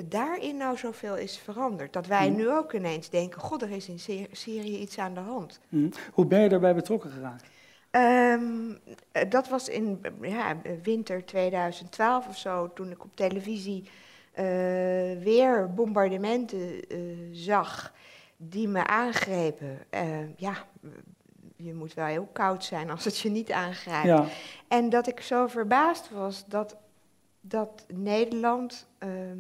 daarin 0.06 0.58
nou 0.58 0.78
zoveel 0.78 1.18
is 1.18 1.38
veranderd. 1.38 1.94
Dat 1.94 2.08
wij 2.08 2.28
Mhm. 2.30 2.38
nu 2.38 2.52
ook 2.52 2.74
ineens 2.74 3.10
denken, 3.10 3.42
god, 3.42 3.62
er 3.62 3.72
is 3.72 3.88
in 3.88 4.00
Sy- 4.00 4.28
Syrië 4.32 4.78
iets 4.80 4.98
aan 5.00 5.14
de 5.14 5.20
hand. 5.20 5.60
Mhm. 5.70 5.90
Hoe 6.14 6.26
ben 6.26 6.42
je 6.42 6.50
daarbij 6.50 6.76
betrokken 6.76 7.10
geraakt? 7.12 7.46
Ehm, 7.92 8.72
eh, 9.12 9.30
dat 9.30 9.50
was 9.50 9.70
in 9.70 10.02
ja, 10.22 10.58
winter 10.84 11.26
2012 11.26 12.28
of 12.28 12.38
zo, 12.38 12.74
toen 12.74 12.92
ik 12.92 13.04
op 13.04 13.16
televisie 13.16 13.90
eh, 14.32 14.44
weer 15.24 15.74
bombardementen 15.74 16.88
eh, 16.88 16.98
zag. 17.32 17.94
die 18.40 18.68
me 18.68 18.88
aangrepen. 18.88 19.78
Uh, 19.94 20.02
ja, 20.36 20.54
je 21.56 21.74
moet 21.74 21.94
wel 21.94 22.06
heel 22.06 22.28
koud 22.34 22.64
zijn 22.64 22.90
als 22.90 23.04
het 23.06 23.18
je 23.18 23.30
niet 23.30 23.52
aangrijpt. 23.52 24.08
Ja. 24.08 24.26
En 24.68 24.90
dat 24.90 25.08
ik 25.08 25.20
zo 25.22 25.48
verbaasd 25.48 26.10
was 26.10 26.46
dat, 26.48 26.78
dat 27.42 27.86
Nederland 27.94 28.88
ehm, 28.98 29.38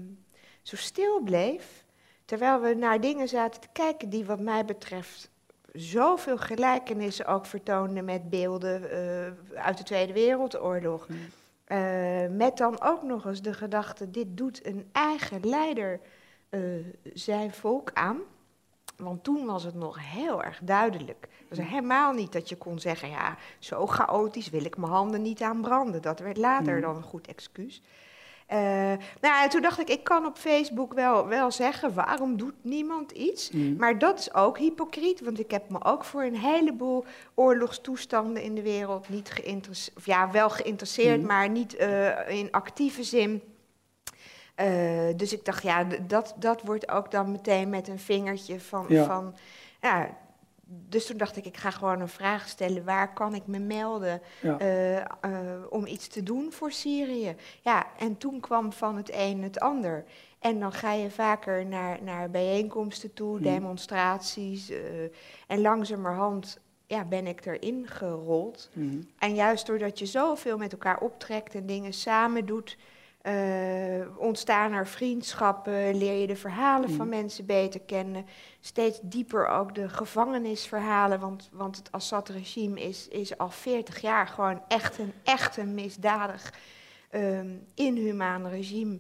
zo 0.68 0.76
stil 0.76 1.20
bleef. 1.20 1.86
Terwijl 2.26 2.62
we 2.62 2.74
naar 2.74 3.02
dingen 3.02 3.28
zaten 3.28 3.62
te 3.62 3.68
kijken 3.72 4.10
die 4.10 4.26
wat 4.26 4.40
mij 4.40 4.66
betreft 4.66 5.30
zoveel 5.72 6.38
gelijkenissen 6.38 7.26
ook 7.26 7.46
vertoonden 7.46 8.06
met 8.06 8.30
beelden 8.30 8.82
uh, 8.82 9.62
uit 9.64 9.78
de 9.78 9.84
Tweede 9.84 10.14
Wereldoorlog. 10.14 11.08
Uh, 11.08 12.28
met 12.30 12.58
dan 12.58 12.82
ook 12.82 13.04
nog 13.04 13.26
eens 13.26 13.42
de 13.42 13.54
gedachte, 13.54 14.12
dit 14.12 14.38
doet 14.38 14.66
een 14.66 14.90
eigen 14.92 15.40
leider 15.44 16.00
uh, 16.50 16.86
zijn 17.14 17.54
volk 17.54 17.92
aan. 17.94 18.20
Want 18.98 19.24
toen 19.24 19.46
was 19.46 19.64
het 19.64 19.76
nog 19.76 20.12
heel 20.12 20.44
erg 20.44 20.60
duidelijk. 20.64 21.28
Het 21.48 21.58
was 21.58 21.68
helemaal 21.68 22.14
niet 22.14 22.32
dat 22.32 22.50
je 22.50 22.58
kon 22.58 22.80
zeggen, 22.80 23.10
ja, 23.10 23.38
zo 23.60 23.88
chaotisch 23.88 24.50
wil 24.50 24.66
ik 24.66 24.78
mijn 24.78 24.92
handen 24.92 25.22
niet 25.22 25.42
aan 25.42 25.62
branden. 25.62 26.02
Dat 26.02 26.20
werd 26.20 26.38
later 26.38 26.82
dan 26.82 26.96
een 26.96 27.04
goed 27.04 27.28
excuus. 27.28 27.82
Uh, 28.54 28.58
nou, 29.22 29.44
en 29.44 29.50
toen 29.50 29.62
dacht 29.62 29.80
ik, 29.80 29.89
ik 29.89 30.04
kan 30.04 30.25
op 30.25 30.38
Facebook 30.38 30.94
wel, 30.94 31.27
wel 31.27 31.51
zeggen, 31.51 31.94
waarom 31.94 32.38
doet 32.38 32.54
niemand 32.62 33.12
iets? 33.12 33.50
Hmm. 33.50 33.75
Maar 33.77 34.00
dat 34.00 34.20
is 34.20 34.34
ook 34.34 34.58
hypocriet, 34.58 35.22
want 35.22 35.39
ik 35.39 35.51
heb 35.51 35.70
me 35.70 35.84
ook 35.84 36.04
voor 36.04 36.24
een 36.24 36.38
heleboel 36.38 37.06
oorlogstoestanden 37.34 38.44
in 38.44 38.56
de 38.56 38.62
wereld 38.62 39.10
niet 39.10 39.30
geïnteresseerd, 39.30 39.98
of 39.98 40.06
ja, 40.06 40.32
wel 40.32 40.50
geïnteresseerd, 40.50 41.18
hmm. 41.18 41.27
maar 41.27 41.50
niet 41.50 41.80
uh, 41.80 42.30
in 42.30 42.51
actieve 42.51 43.04
zin. 43.04 43.42
Uh, 44.62 44.68
dus 45.16 45.34
ik 45.34 45.46
dacht, 45.46 45.63
ja, 45.63 45.84
dat, 46.08 46.36
dat 46.38 46.62
wordt 46.62 46.92
ook 46.92 47.12
dan 47.12 47.32
meteen 47.32 47.70
met 47.70 47.88
een 47.88 48.00
vingertje 48.00 48.60
van, 48.60 48.86
ja. 48.88 49.06
van 49.06 49.36
ja, 49.82 50.18
dus 50.70 51.06
toen 51.06 51.18
dacht 51.18 51.38
ik, 51.38 51.46
ik 51.46 51.58
ga 51.58 51.72
gewoon 51.72 52.00
een 52.00 52.08
vraag 52.08 52.48
stellen. 52.48 52.86
Waar 52.86 53.14
kan 53.14 53.36
ik 53.36 53.48
me 53.48 53.60
melden 53.60 54.22
uh, 54.44 54.96
uh, 54.96 55.04
om 55.70 55.86
iets 55.86 56.08
te 56.08 56.24
doen 56.24 56.52
voor 56.52 56.72
Syrië? 56.72 57.36
Ja, 57.62 57.88
en 57.98 58.18
toen 58.18 58.40
kwam 58.40 58.74
van 58.74 58.98
het 58.98 59.10
een 59.14 59.44
het 59.44 59.60
ander. 59.60 60.04
En 60.40 60.60
dan 60.60 60.72
ga 60.74 60.94
je 60.94 61.10
vaker 61.10 61.66
naar, 61.66 62.04
naar 62.04 62.30
bijeenkomsten 62.30 63.14
toe, 63.14 63.34
mhm. 63.34 63.44
demonstraties. 63.44 64.72
Uh, 64.72 64.78
en 65.48 65.62
langzamerhand 65.62 66.60
ja, 66.88 67.06
ben 67.06 67.28
ik 67.28 67.46
erin 67.46 67.88
gerold. 67.88 68.70
Mm. 68.74 69.08
En 69.18 69.36
juist 69.36 69.66
doordat 69.66 70.00
je 70.00 70.06
zoveel 70.06 70.58
met 70.58 70.72
elkaar 70.72 71.00
optrekt 71.00 71.56
en 71.56 71.66
dingen 71.66 71.94
samen 71.94 72.46
doet... 72.46 72.78
Uh, 73.27 74.17
ontstaan 74.17 74.72
er 74.72 74.88
vriendschappen, 74.88 75.98
leer 75.98 76.22
je 76.22 76.27
de 76.27 76.36
verhalen 76.36 76.89
van 76.89 77.05
mm. 77.05 77.12
mensen 77.12 77.46
beter 77.46 77.79
kennen. 77.79 78.25
Steeds 78.60 79.00
dieper 79.01 79.48
ook 79.48 79.75
de 79.75 79.89
gevangenisverhalen, 79.89 81.19
want, 81.19 81.50
want 81.51 81.77
het 81.77 81.91
Assad-regime 81.91 82.81
is, 82.81 83.07
is 83.07 83.38
al 83.38 83.50
40 83.50 84.01
jaar 84.01 84.27
gewoon 84.27 84.62
echt 84.67 84.98
een, 84.98 85.13
echt 85.24 85.57
een 85.57 85.74
misdadig, 85.74 86.53
um, 87.12 87.65
inhumaan 87.75 88.48
regime. 88.48 88.98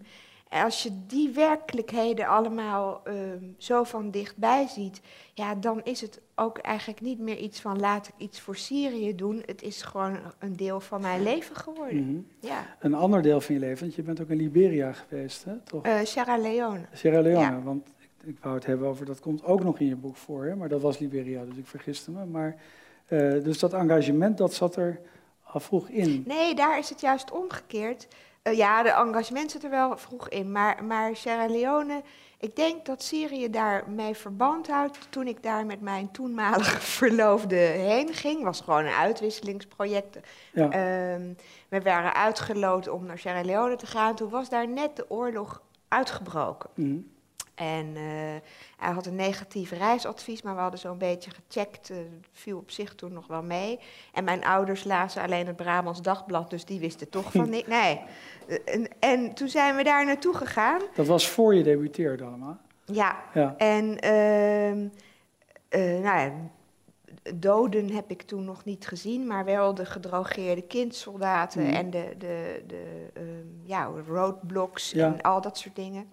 En 0.49 0.63
als 0.63 0.83
je 0.83 0.89
die 1.07 1.29
werkelijkheden 1.29 2.27
allemaal 2.27 3.01
um, 3.07 3.55
zo 3.57 3.83
van 3.83 4.11
dichtbij 4.11 4.67
ziet, 4.67 5.01
ja, 5.33 5.55
dan 5.55 5.81
is 5.83 6.01
het 6.01 6.21
ook 6.35 6.57
eigenlijk 6.57 7.01
niet 7.01 7.19
meer 7.19 7.37
iets 7.37 7.61
van 7.61 7.79
laat 7.79 8.07
ik 8.07 8.13
iets 8.17 8.39
voor 8.39 8.55
Syrië 8.55 9.15
doen. 9.15 9.43
Het 9.45 9.61
is 9.61 9.81
gewoon 9.81 10.17
een 10.39 10.55
deel 10.55 10.79
van 10.79 11.01
mijn 11.01 11.23
leven 11.23 11.55
geworden. 11.55 11.97
Mm 11.97 12.07
-hmm. 12.07 12.27
ja. 12.39 12.65
Een 12.79 12.93
ander 12.93 13.21
deel 13.21 13.41
van 13.41 13.55
je 13.55 13.61
leven, 13.61 13.79
want 13.79 13.95
je 13.95 14.01
bent 14.01 14.21
ook 14.21 14.29
in 14.29 14.37
Liberia 14.37 14.93
geweest, 14.93 15.43
hè? 15.43 15.57
Toch? 15.59 15.85
Uh, 15.85 15.99
Sierra 16.03 16.37
Leone. 16.37 16.85
Sierra 16.93 17.21
Leone, 17.21 17.39
ja. 17.39 17.61
want 17.61 17.87
ik, 17.99 18.09
ik, 18.23 18.37
wou 18.41 18.55
het 18.55 18.65
hebben 18.65 18.87
over, 18.87 19.05
dat 19.05 19.19
komt 19.19 19.43
ook 19.43 19.63
nog 19.63 19.79
in 19.79 19.87
je 19.87 19.95
boek 19.95 20.15
voor, 20.15 20.45
hè? 20.45 20.55
maar 20.55 20.69
dat 20.69 20.81
was 20.81 20.97
Liberia, 20.97 21.45
dus 21.45 21.57
ik 21.57 21.67
vergiste 21.67 22.11
me. 22.11 22.25
Maar, 22.25 22.55
uh, 23.09 23.43
dus 23.43 23.59
dat 23.59 23.73
engagement, 23.73 24.37
dat 24.37 24.53
zat 24.53 24.75
er 24.75 24.99
al 25.43 25.59
vroeg 25.59 25.89
in. 25.89 26.23
Nee, 26.27 26.55
daar 26.55 26.77
is 26.77 26.89
het 26.89 27.01
juist 27.01 27.31
omgekeerd. 27.31 28.07
Uh, 28.47 28.57
ja, 28.57 28.83
de 28.83 28.89
engagement 28.89 29.51
zit 29.51 29.63
er 29.63 29.69
wel 29.69 29.97
vroeg 29.97 30.29
in, 30.29 30.51
maar, 30.51 30.83
maar 30.83 31.15
Sierra 31.15 31.47
Leone 31.47 32.03
ik 32.39 32.55
denk 32.55 32.85
dat 32.85 33.03
Syrië 33.03 33.49
daarmee 33.49 34.15
verband 34.15 34.67
houdt. 34.67 34.97
Toen 35.09 35.27
ik 35.27 35.43
daar 35.43 35.65
met 35.65 35.81
mijn 35.81 36.11
toenmalige 36.11 36.81
verloofde 36.99 37.55
heen 37.55 38.13
ging, 38.13 38.43
was 38.43 38.61
gewoon 38.61 38.85
een 38.85 38.93
uitwisselingsproject. 38.93 40.17
Ja. 40.53 41.13
Um, 41.13 41.35
we 41.69 41.81
waren 41.81 42.13
uitgeloot 42.13 42.87
om 42.87 43.05
naar 43.05 43.19
Sierra 43.19 43.43
Leone 43.43 43.75
te 43.75 43.85
gaan. 43.85 44.15
Toen 44.15 44.29
was 44.29 44.49
daar 44.49 44.67
net 44.67 44.95
de 44.95 45.09
oorlog 45.09 45.61
uitgebroken. 45.87 46.69
Mm. 46.73 47.11
En 47.57 47.85
uh, 47.87 48.01
hij 48.77 48.93
had 48.93 49.05
een 49.05 49.15
negatief 49.15 49.71
reisadvies, 49.71 50.41
maar 50.41 50.55
we 50.55 50.61
hadden 50.61 50.79
zo'n 50.79 50.97
beetje 50.97 51.31
gecheckt. 51.31 51.89
Uh, 51.89 51.97
viel 52.31 52.57
op 52.57 52.71
zich 52.71 52.95
toen 52.95 53.13
nog 53.13 53.27
wel 53.27 53.43
mee. 53.43 53.79
En 54.13 54.23
mijn 54.23 54.45
ouders 54.45 54.83
lazen 54.83 55.21
alleen 55.21 55.47
het 55.47 55.55
Brabants 55.55 56.01
Dagblad, 56.01 56.49
dus 56.49 56.65
die 56.65 56.79
wisten 56.79 57.09
toch 57.09 57.31
van 57.31 57.49
niks. 57.55 57.67
Nee. 57.67 58.01
En, 58.65 58.87
en, 58.99 59.33
toen 59.33 59.47
zijn 59.47 59.75
we 59.75 59.83
daar 59.83 60.05
naartoe 60.05 60.33
gegaan. 60.33 60.81
Dat 60.95 61.07
was 61.07 61.29
voor 61.29 61.55
je 61.55 61.63
debuteerde 61.63 62.23
allemaal? 62.23 62.57
Ja. 62.85 63.23
ja. 63.33 63.55
En 63.57 63.85
uh, 64.05 64.89
nou 66.01 66.19
ja, 66.19 66.31
doden 67.35 67.89
heb 67.89 68.11
ik 68.11 68.21
toen 68.21 68.45
nog 68.45 68.65
niet 68.65 68.87
gezien, 68.87 69.27
maar 69.27 69.45
wel 69.45 69.73
de 69.73 69.85
gedrogeerde 69.85 70.61
kindsoldaten 70.61 71.63
mm. 71.63 71.73
en 71.73 71.89
de, 71.89 72.13
de, 72.17 72.63
de 72.67 73.07
ehm, 73.13 73.25
ja, 73.63 73.91
roadblocks 74.07 74.91
ja. 74.91 75.05
en 75.05 75.21
al 75.21 75.41
dat 75.41 75.57
soort 75.57 75.75
dingen 75.75 76.09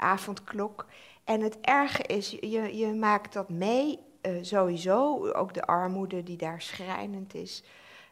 avondklok. 0.00 0.86
En 1.24 1.40
het 1.40 1.60
erge 1.60 2.02
is, 2.02 2.30
je, 2.40 2.76
je 2.76 2.86
maakt 2.86 3.32
dat 3.32 3.48
mee, 3.48 3.98
uh, 4.22 4.32
sowieso, 4.40 5.30
ook 5.32 5.54
de 5.54 5.64
armoede 5.64 6.22
die 6.22 6.36
daar 6.36 6.62
schrijnend 6.62 7.34
is. 7.34 7.62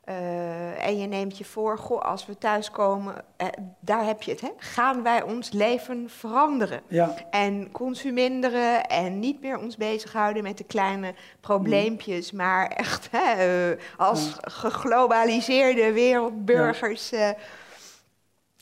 Uh, 0.08 0.86
en 0.86 0.98
je 0.98 1.06
neemt 1.06 1.38
je 1.38 1.44
voor, 1.44 1.78
goh, 1.78 2.00
als 2.00 2.26
we 2.26 2.38
thuiskomen, 2.38 3.14
uh, 3.42 3.46
daar 3.80 4.04
heb 4.04 4.22
je 4.22 4.30
het, 4.30 4.40
hè? 4.40 4.48
gaan 4.56 5.02
wij 5.02 5.22
ons 5.22 5.50
leven 5.50 6.10
veranderen. 6.10 6.80
Ja. 6.86 7.14
En 7.30 7.70
consuminderen 7.70 8.86
en 8.86 9.18
niet 9.18 9.40
meer 9.40 9.58
ons 9.58 9.76
bezighouden 9.76 10.42
met 10.42 10.58
de 10.58 10.64
kleine 10.64 11.14
probleempjes, 11.40 12.32
mm. 12.32 12.38
maar 12.38 12.68
echt 12.68 13.08
hè, 13.10 13.74
als 13.96 14.36
geglobaliseerde 14.40 15.92
wereldburgers. 15.92 17.10
Ja 17.10 17.36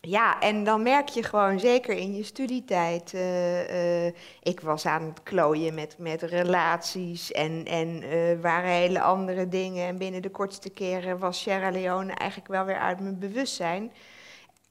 ja, 0.07 0.41
en 0.41 0.65
dan 0.65 0.83
merk 0.83 1.09
je 1.09 1.23
gewoon, 1.23 1.61
zeker 1.61 1.97
in 1.97 2.15
je 2.15 2.23
studietijd. 2.23 3.13
Uh, 3.13 4.05
uh, 4.05 4.13
ik 4.43 4.61
was 4.61 4.87
aan 4.87 5.03
het 5.03 5.23
klooien 5.23 5.75
met, 5.75 5.99
met 5.99 6.23
relaties 6.23 7.33
en, 7.33 7.65
en 7.65 8.03
uh, 8.03 8.41
waren 8.41 8.71
hele 8.71 9.01
andere 9.01 9.49
dingen. 9.49 9.87
En 9.87 9.99
binnen 9.99 10.23
de 10.23 10.31
kortste 10.31 10.71
keren 10.71 11.19
was 11.19 11.41
Sierra 11.41 11.71
Leone 11.71 12.13
eigenlijk 12.13 12.51
wel 12.51 12.65
weer 12.65 12.79
uit 12.79 13.01
mijn 13.01 13.19
bewustzijn. 13.19 13.93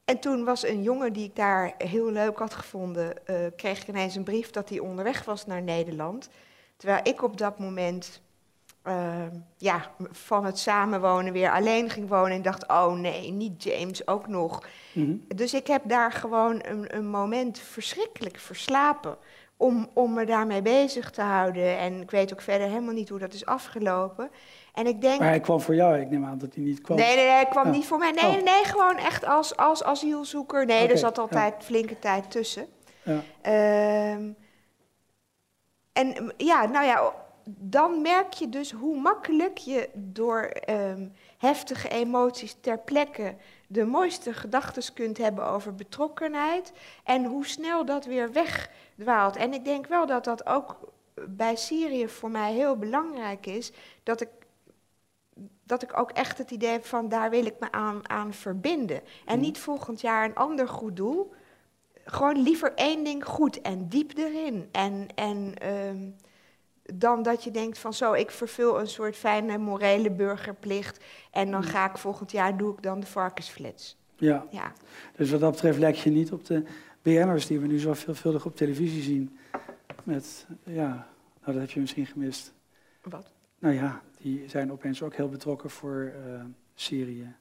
En 0.04 0.18
toen 0.18 0.44
was 0.44 0.66
een 0.66 0.82
jongen 0.82 1.12
die 1.12 1.24
ik 1.24 1.36
daar 1.36 1.74
heel 1.78 2.10
leuk 2.10 2.38
had 2.38 2.54
gevonden, 2.54 3.14
kreeg 3.56 3.80
ik 3.80 3.88
ineens 3.88 4.14
een 4.14 4.24
brief 4.24 4.50
dat 4.50 4.68
hij 4.68 4.78
onderweg 4.78 5.24
was 5.24 5.46
naar 5.46 5.62
Nederland. 5.62 6.30
Terwijl 6.76 7.00
ik 7.02 7.22
op 7.22 7.38
dat 7.38 7.58
moment 7.58 8.20
uh, 8.86 9.22
ja, 9.56 9.90
van 10.10 10.44
het 10.44 10.58
samenwonen 10.58 11.32
weer 11.32 11.50
alleen 11.50 11.90
ging 11.90 12.08
wonen 12.08 12.36
en 12.36 12.42
dacht, 12.42 12.68
oh 12.68 12.92
nee, 12.92 13.32
niet 13.32 13.62
James 13.62 14.06
ook 14.06 14.28
nog. 14.28 14.66
Mhm. 14.92 15.16
Dus 15.34 15.54
ik 15.54 15.66
heb 15.66 15.82
daar 15.84 16.12
gewoon 16.12 16.62
een, 16.64 16.96
een, 16.96 17.06
moment 17.06 17.58
verschrikkelijk 17.58 18.38
verslapen 18.38 19.16
om, 19.56 19.88
om 19.94 20.14
me 20.14 20.24
daarmee 20.24 20.62
bezig 20.62 21.10
te 21.10 21.22
houden. 21.22 21.78
En 21.78 22.00
ik 22.00 22.10
weet 22.10 22.32
ook 22.32 22.40
verder 22.40 22.66
helemaal 22.66 22.94
niet 22.94 23.08
hoe 23.08 23.18
dat 23.18 23.32
is 23.32 23.46
afgelopen. 23.46 24.30
En 24.74 24.86
ik 24.86 25.00
denk... 25.00 25.18
Maar 25.18 25.28
hij 25.28 25.40
kwam 25.40 25.60
voor 25.60 25.74
jou, 25.74 26.00
ik 26.00 26.10
neem 26.10 26.24
aan 26.24 26.38
dat 26.38 26.54
hij 26.54 26.64
niet 26.64 26.80
kwam. 26.80 26.96
Nee, 26.96 27.16
nee, 27.16 27.24
nee 27.24 27.34
hij 27.34 27.46
kwam 27.46 27.70
niet 27.70 27.86
voor 27.86 27.98
mij. 27.98 28.10
Nee, 28.10 28.36
oh. 28.36 28.44
nee, 28.44 28.64
gewoon 28.64 28.96
echt 28.96 29.24
als, 29.24 29.56
als 29.56 29.84
asielzoeker. 29.84 30.66
Nee, 30.66 30.88
er 30.88 30.98
zat 30.98 31.18
altijd 31.18 31.54
flinke 31.58 31.98
tijd 31.98 32.30
tussen. 32.30 32.66
Ja. 33.02 33.22
Uh, 33.46 34.34
en 35.92 36.32
ja, 36.36 36.66
nou 36.66 36.86
ja, 36.86 37.12
dan 37.48 38.02
merk 38.02 38.32
je 38.32 38.48
dus 38.48 38.70
hoe 38.70 39.00
makkelijk 39.00 39.58
je 39.58 39.88
door 39.94 40.52
um, 40.70 41.12
heftige 41.38 41.88
emoties 41.88 42.56
ter 42.60 42.78
plekke 42.78 43.34
de 43.66 43.84
mooiste 43.84 44.32
gedachten 44.32 44.94
kunt 44.94 45.18
hebben 45.18 45.46
over 45.46 45.74
betrokkenheid 45.74 46.72
en 47.04 47.24
hoe 47.24 47.46
snel 47.46 47.84
dat 47.84 48.04
weer 48.04 48.32
wegdwaalt. 48.32 49.36
En 49.36 49.52
ik 49.52 49.64
denk 49.64 49.86
wel 49.86 50.06
dat 50.06 50.24
dat 50.24 50.46
ook 50.46 50.78
bij 51.28 51.56
Syrië 51.56 52.08
voor 52.08 52.30
mij 52.30 52.52
heel 52.52 52.76
belangrijk 52.76 53.46
is, 53.46 53.72
dat 54.02 54.20
ik, 54.20 54.28
dat 55.62 55.82
ik 55.82 55.98
ook 55.98 56.10
echt 56.10 56.38
het 56.38 56.50
idee 56.50 56.70
heb 56.70 56.84
van 56.84 57.08
daar 57.08 57.30
wil 57.30 57.46
ik 57.46 57.60
me 57.60 57.72
aan, 57.72 58.08
aan 58.08 58.32
verbinden. 58.32 59.00
En 59.24 59.36
mm. 59.36 59.40
niet 59.42 59.58
volgend 59.58 60.00
jaar 60.00 60.24
een 60.24 60.34
ander 60.34 60.68
goed 60.68 60.96
doel, 60.96 61.32
gewoon 62.04 62.42
liever 62.42 62.74
één 62.74 63.04
ding 63.04 63.24
goed 63.24 63.60
en 63.60 63.88
diep 63.88 64.16
erin. 64.16 64.68
En, 64.72 65.06
en 65.14 65.68
um, 65.72 66.16
dan 66.94 67.22
dat 67.22 67.44
je 67.44 67.50
denkt 67.50 67.78
van 67.78 67.94
zo, 67.94 68.12
ik 68.12 68.30
vervul 68.30 68.80
een 68.80 68.88
soort 68.88 69.16
fijne 69.16 69.58
morele 69.58 70.10
burgerplicht 70.10 71.04
en 71.30 71.50
dan 71.50 71.62
ga 71.62 71.90
ik 71.90 71.98
volgend 71.98 72.32
jaar, 72.32 72.56
doe 72.56 72.72
ik 72.72 72.82
dan 72.82 73.00
de 73.00 73.06
varkensflits. 73.06 73.96
Ja. 74.16 74.46
ja. 74.50 74.72
Dus 75.16 75.30
wat 75.30 75.40
dat 75.40 75.50
betreft 75.50 75.78
lijkt 75.78 75.98
je 75.98 76.10
niet 76.10 76.32
op 76.32 76.44
de 76.44 76.62
BN'ers 77.02 77.46
die 77.46 77.60
we 77.60 77.66
nu 77.66 77.78
zo 77.78 77.94
veelvuldig 77.94 78.46
op 78.46 78.56
televisie 78.56 79.02
zien. 79.02 79.38
Met, 80.02 80.46
ja, 80.64 80.88
Nou, 81.46 81.52
dat 81.52 81.54
heb 81.54 81.70
je 81.70 81.80
misschien 81.80 82.06
gemist. 82.06 82.52
Wat? 83.02 83.32
Nou 83.58 83.74
ja, 83.74 84.02
die 84.18 84.48
zijn 84.48 84.72
opeens 84.72 85.02
ook 85.02 85.14
heel 85.14 85.28
betrokken 85.28 85.70
voor 85.70 86.12
uh, 86.26 86.40
Syrië. 86.74 87.34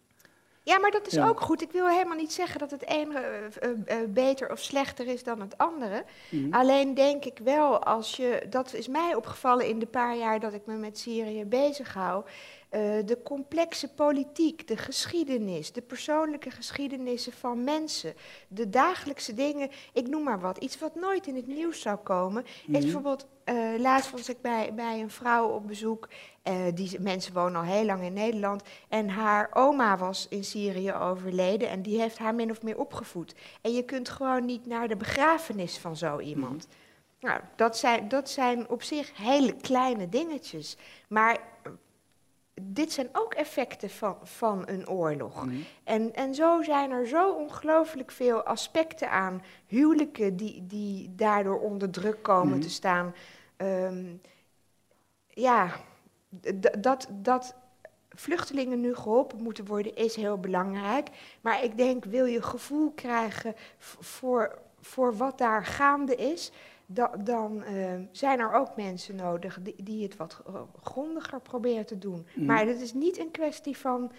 Ja, 0.65 0.79
maar 0.79 0.91
dat 0.91 1.07
is 1.07 1.19
ook 1.19 1.41
goed. 1.41 1.61
Ik 1.61 1.71
wil 1.71 1.87
helemaal 1.87 2.17
niet 2.17 2.33
zeggen 2.33 2.59
dat 2.59 2.71
het 2.71 2.85
ene 2.85 3.49
uh, 3.63 3.69
uh, 3.69 4.07
beter 4.07 4.51
of 4.51 4.59
slechter 4.59 5.07
is 5.07 5.23
dan 5.23 5.41
het 5.41 5.57
andere. 5.57 6.05
Mm 6.29 6.43
-hmm. 6.43 6.53
Alleen 6.53 6.93
denk 6.93 7.25
ik 7.25 7.39
wel, 7.43 7.83
als 7.83 8.15
je, 8.15 8.45
dat 8.49 8.73
is 8.73 8.87
mij 8.87 9.15
opgevallen 9.15 9.67
in 9.67 9.79
de 9.79 9.85
paar 9.85 10.15
jaar 10.15 10.39
dat 10.39 10.53
ik 10.53 10.65
me 10.65 10.75
met 10.75 10.97
Syrië 10.97 11.45
bezig 11.45 11.93
hou. 11.93 12.23
De 13.05 13.19
complexe 13.23 13.93
politiek, 13.93 14.67
de 14.67 14.77
geschiedenis, 14.77 15.71
de 15.71 15.81
persoonlijke 15.81 16.51
geschiedenissen 16.51 17.33
van 17.33 17.63
mensen, 17.63 18.13
de 18.47 18.69
dagelijkse 18.69 19.33
dingen, 19.33 19.69
ik 19.93 20.07
noem 20.07 20.23
maar 20.23 20.39
wat, 20.39 20.57
iets 20.57 20.79
wat 20.79 20.95
nooit 20.95 21.27
in 21.27 21.35
het 21.35 21.47
nieuws 21.47 21.81
zou 21.81 21.97
komen, 21.97 22.43
mm 22.43 22.47
-hmm. 22.65 22.75
is 22.75 22.83
bijvoorbeeld, 22.83 23.27
uh, 23.45 23.79
laatst 23.79 24.11
was 24.11 24.29
ik 24.29 24.41
bij, 24.41 24.73
bij 24.73 25.01
een 25.01 25.09
vrouw 25.09 25.47
op 25.47 25.67
bezoek, 25.67 26.07
uh, 26.47 26.53
die 26.73 26.99
mensen 26.99 27.33
wonen 27.33 27.55
al 27.55 27.67
heel 27.67 27.85
lang 27.85 28.03
in 28.03 28.13
Nederland, 28.13 28.63
en 28.89 29.09
haar 29.09 29.49
oma 29.53 29.97
was 29.97 30.27
in 30.29 30.43
Syrië 30.43 30.93
overleden 30.93 31.69
en 31.69 31.81
die 31.81 31.99
heeft 31.99 32.17
haar 32.17 32.35
min 32.35 32.51
of 32.51 32.61
meer 32.61 32.77
opgevoed. 32.77 33.35
En 33.61 33.73
je 33.73 33.83
kunt 33.83 34.09
gewoon 34.09 34.45
niet 34.45 34.65
naar 34.65 34.87
de 34.87 34.97
begrafenis 34.97 35.77
van 35.77 35.97
zo 35.97 36.19
iemand. 36.19 36.67
Mm 36.67 36.71
-hmm. 36.71 36.83
Nou, 37.19 37.41
dat 37.55 37.77
zijn, 37.77 38.07
dat 38.07 38.29
zijn 38.29 38.69
op 38.69 38.83
zich 38.83 39.17
hele 39.17 39.55
kleine 39.55 40.09
dingetjes, 40.09 40.77
maar 41.07 41.37
dit 42.61 42.91
zijn 42.91 43.09
ook 43.11 43.33
effecten 43.33 43.89
van, 43.89 44.17
van 44.23 44.63
een 44.65 44.89
oorlog. 44.89 45.45
Mm. 45.45 45.63
En, 45.83 46.13
en 46.13 46.35
zo 46.35 46.61
zijn 46.61 46.91
er 46.91 47.07
zo 47.07 47.31
ongelooflijk 47.31 48.11
veel 48.11 48.43
aspecten 48.43 49.09
aan 49.09 49.43
huwelijken 49.65 50.37
die, 50.37 50.65
die 50.67 51.15
daardoor 51.15 51.59
onder 51.59 51.89
druk 51.89 52.23
komen 52.23 52.55
mm. 52.55 52.61
te 52.61 52.69
staan. 52.69 53.15
Um, 53.57 54.21
ja, 55.27 55.71
dat, 56.79 57.07
dat 57.21 57.55
vluchtelingen 58.09 58.81
nu 58.81 58.95
geholpen 58.95 59.43
moeten 59.43 59.65
worden 59.65 59.95
is 59.95 60.15
heel 60.15 60.37
belangrijk. 60.37 61.09
Maar 61.41 61.63
ik 61.63 61.77
denk, 61.77 62.05
wil 62.05 62.25
je 62.25 62.41
gevoel 62.41 62.91
krijgen 62.91 63.53
voor, 63.77 64.57
voor 64.81 65.15
wat 65.15 65.37
daar 65.37 65.65
gaande 65.65 66.15
is 66.15 66.51
da, 66.85 67.11
dan 67.23 67.63
uh, 67.69 67.93
zijn 68.11 68.39
er 68.39 68.53
ook 68.53 68.75
mensen 68.75 69.15
nodig 69.15 69.59
die, 69.61 69.75
die 69.83 70.03
het 70.03 70.17
wat 70.17 70.41
grondiger 70.83 71.39
proberen 71.39 71.85
te 71.85 71.97
doen. 71.97 72.27
Mm. 72.33 72.45
Maar 72.45 72.65
het 72.65 72.81
is 72.81 72.93
niet 72.93 73.19
een 73.19 73.31
kwestie 73.31 73.77
van 73.77 74.11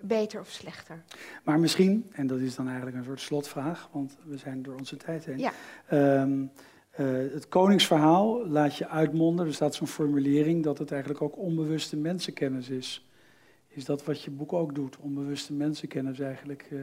beter 0.00 0.40
of 0.40 0.48
slechter. 0.48 1.02
Maar 1.42 1.58
misschien, 1.58 2.10
en 2.12 2.26
dat 2.26 2.38
is 2.38 2.54
dan 2.54 2.66
eigenlijk 2.66 2.96
een 2.96 3.04
soort 3.04 3.20
slotvraag, 3.20 3.88
want 3.92 4.16
we 4.24 4.36
zijn 4.36 4.62
door 4.62 4.74
onze 4.74 4.96
tijd 4.96 5.24
heen. 5.24 5.38
Ja. 5.38 5.52
Um, 6.20 6.50
uh, 7.00 7.32
het 7.32 7.48
koningsverhaal 7.48 8.46
laat 8.48 8.76
je 8.76 8.88
uitmonden, 8.88 9.46
er 9.46 9.54
staat 9.54 9.74
zo'n 9.74 9.86
formulering 9.86 10.62
dat 10.64 10.78
het 10.78 10.90
eigenlijk 10.92 11.22
ook 11.22 11.38
onbewuste 11.38 11.96
mensenkennis 11.96 12.68
is. 12.68 13.08
Is 13.68 13.84
dat 13.84 14.04
wat 14.04 14.22
je 14.22 14.30
boek 14.30 14.52
ook 14.52 14.74
doet, 14.74 14.96
onbewuste 15.00 15.52
mensenkennis 15.52 16.20
eigenlijk? 16.20 16.66
Uh, 16.70 16.80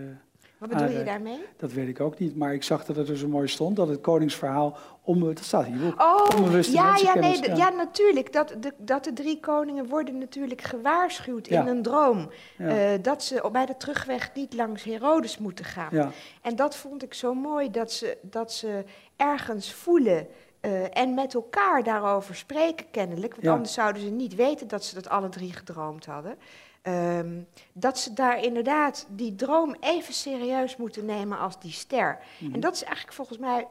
wat 0.58 0.70
bedoel 0.70 0.98
je 0.98 1.04
daarmee? 1.04 1.40
Dat 1.58 1.72
weet 1.72 1.88
ik 1.88 2.00
ook 2.00 2.20
niet, 2.20 2.36
maar 2.36 2.54
ik 2.54 2.64
zag 2.64 2.86
dat 2.86 2.96
het 2.96 3.10
er 3.10 3.18
zo 3.18 3.28
mooi 3.28 3.48
stond, 3.48 3.76
dat 3.76 3.88
het 3.88 4.02
koningsverhaal 4.02 4.78
onbewust, 5.02 5.38
dat 5.38 5.46
staat 5.46 5.66
hier 5.66 5.86
ook, 5.86 6.02
oh, 6.02 6.38
onbewuste 6.38 6.74
ja, 6.74 6.98
ja, 6.98 7.16
nee, 7.16 7.42
ja. 7.42 7.56
ja, 7.56 7.70
natuurlijk. 7.70 8.34
Dat 8.34 8.56
de, 8.60 8.74
dat 8.78 9.04
de 9.04 9.14
drie 9.14 9.40
koningen 9.40 9.88
worden 9.88 10.18
natuurlijk 10.18 10.62
gewaarschuwd 10.62 11.48
Ja. 11.48 11.62
in 11.62 11.68
een 11.68 11.82
droom. 11.82 12.30
Ja. 12.58 12.68
eh, 12.68 13.04
dat 13.04 13.24
ze 13.24 13.50
bij 13.52 13.66
de 13.66 13.78
terugweg 13.78 14.32
niet 14.34 14.54
langs 14.54 14.84
Herodes 14.84 15.38
moeten 15.38 15.66
gaan. 15.66 16.12
En 16.42 16.56
dat 16.56 16.76
vond 16.76 17.04
ik 17.04 17.14
zo 17.14 17.34
mooi, 17.34 17.72
dat 17.72 17.92
ze, 17.92 18.18
dat 18.22 18.54
ze 18.54 18.84
ergens 19.22 19.74
voelen 19.74 20.28
eh, 20.60 20.98
en 20.98 21.14
met 21.14 21.34
elkaar 21.34 21.84
daarover 21.84 22.36
spreken 22.36 22.86
kennelijk. 22.92 23.32
Want 23.32 23.46
Ja. 23.46 23.52
anders 23.52 23.74
zouden 23.74 24.02
ze 24.02 24.10
niet 24.10 24.36
weten 24.36 24.68
dat 24.68 24.84
ze 24.84 24.96
dat 24.96 25.10
alle 25.10 25.30
drie 25.30 25.54
gedroomd 25.54 26.06
hadden. 26.06 26.38
Ehm, 26.82 27.42
dat 27.74 28.00
ze 28.00 28.14
daar 28.14 28.44
inderdaad 28.44 29.06
die 29.10 29.36
droom 29.36 29.76
even 29.80 30.14
serieus 30.14 30.78
moeten 30.78 31.06
nemen 31.06 31.38
als 31.40 31.60
die 31.60 31.72
ster. 31.72 32.20
Mhm. 32.40 32.54
En 32.54 32.60
dat 32.60 32.74
is 32.74 32.84
eigenlijk 32.84 33.14
volgens 33.16 33.38
mij 33.38 33.68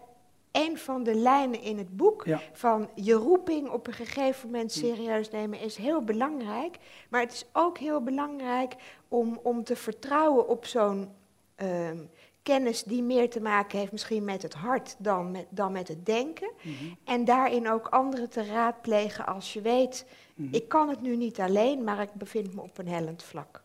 een 0.52 0.78
van 0.78 1.02
de 1.02 1.14
lijnen 1.14 1.60
in 1.62 1.78
het 1.78 1.96
boek. 1.96 2.24
Ja. 2.24 2.40
Van 2.52 2.88
je 2.94 3.12
roeping 3.14 3.68
op 3.68 3.86
een 3.86 3.92
gegeven 3.92 4.50
moment 4.50 4.72
serieus 4.72 5.30
nemen 5.30 5.60
is 5.60 5.76
heel 5.76 6.02
belangrijk. 6.04 6.76
Maar 7.08 7.20
het 7.20 7.32
is 7.32 7.44
ook 7.52 7.78
heel 7.78 8.02
belangrijk 8.02 8.74
om, 9.08 9.40
om 9.42 9.64
te 9.64 9.76
vertrouwen 9.76 10.48
op 10.48 10.66
zo'n 10.66 11.10
ehm, 11.54 11.98
kennis 12.42 12.82
die 12.82 13.02
meer 13.02 13.30
te 13.30 13.40
maken 13.40 13.78
heeft 13.78 13.92
misschien 13.92 14.24
met 14.24 14.42
het 14.42 14.54
hart 14.54 14.96
dan 14.98 15.30
met, 15.30 15.46
dan 15.50 15.72
met 15.72 15.88
het 15.88 16.06
denken. 16.06 16.50
Mhm. 16.62 16.74
En 17.04 17.24
daarin 17.24 17.70
ook 17.70 17.88
anderen 17.88 18.30
te 18.30 18.44
raadplegen 18.44 19.26
als 19.26 19.52
je 19.52 19.60
weet, 19.60 20.06
Mhm. 20.34 20.54
ik 20.54 20.68
kan 20.68 20.88
het 20.88 21.00
nu 21.00 21.16
niet 21.16 21.40
alleen, 21.40 21.84
maar 21.84 22.00
ik 22.00 22.12
bevind 22.14 22.54
me 22.54 22.60
op 22.60 22.78
een 22.78 22.88
hellend 22.88 23.22
vlak. 23.22 23.62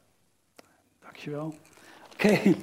Dankjewel. 1.02 1.54
Oké, 2.14 2.56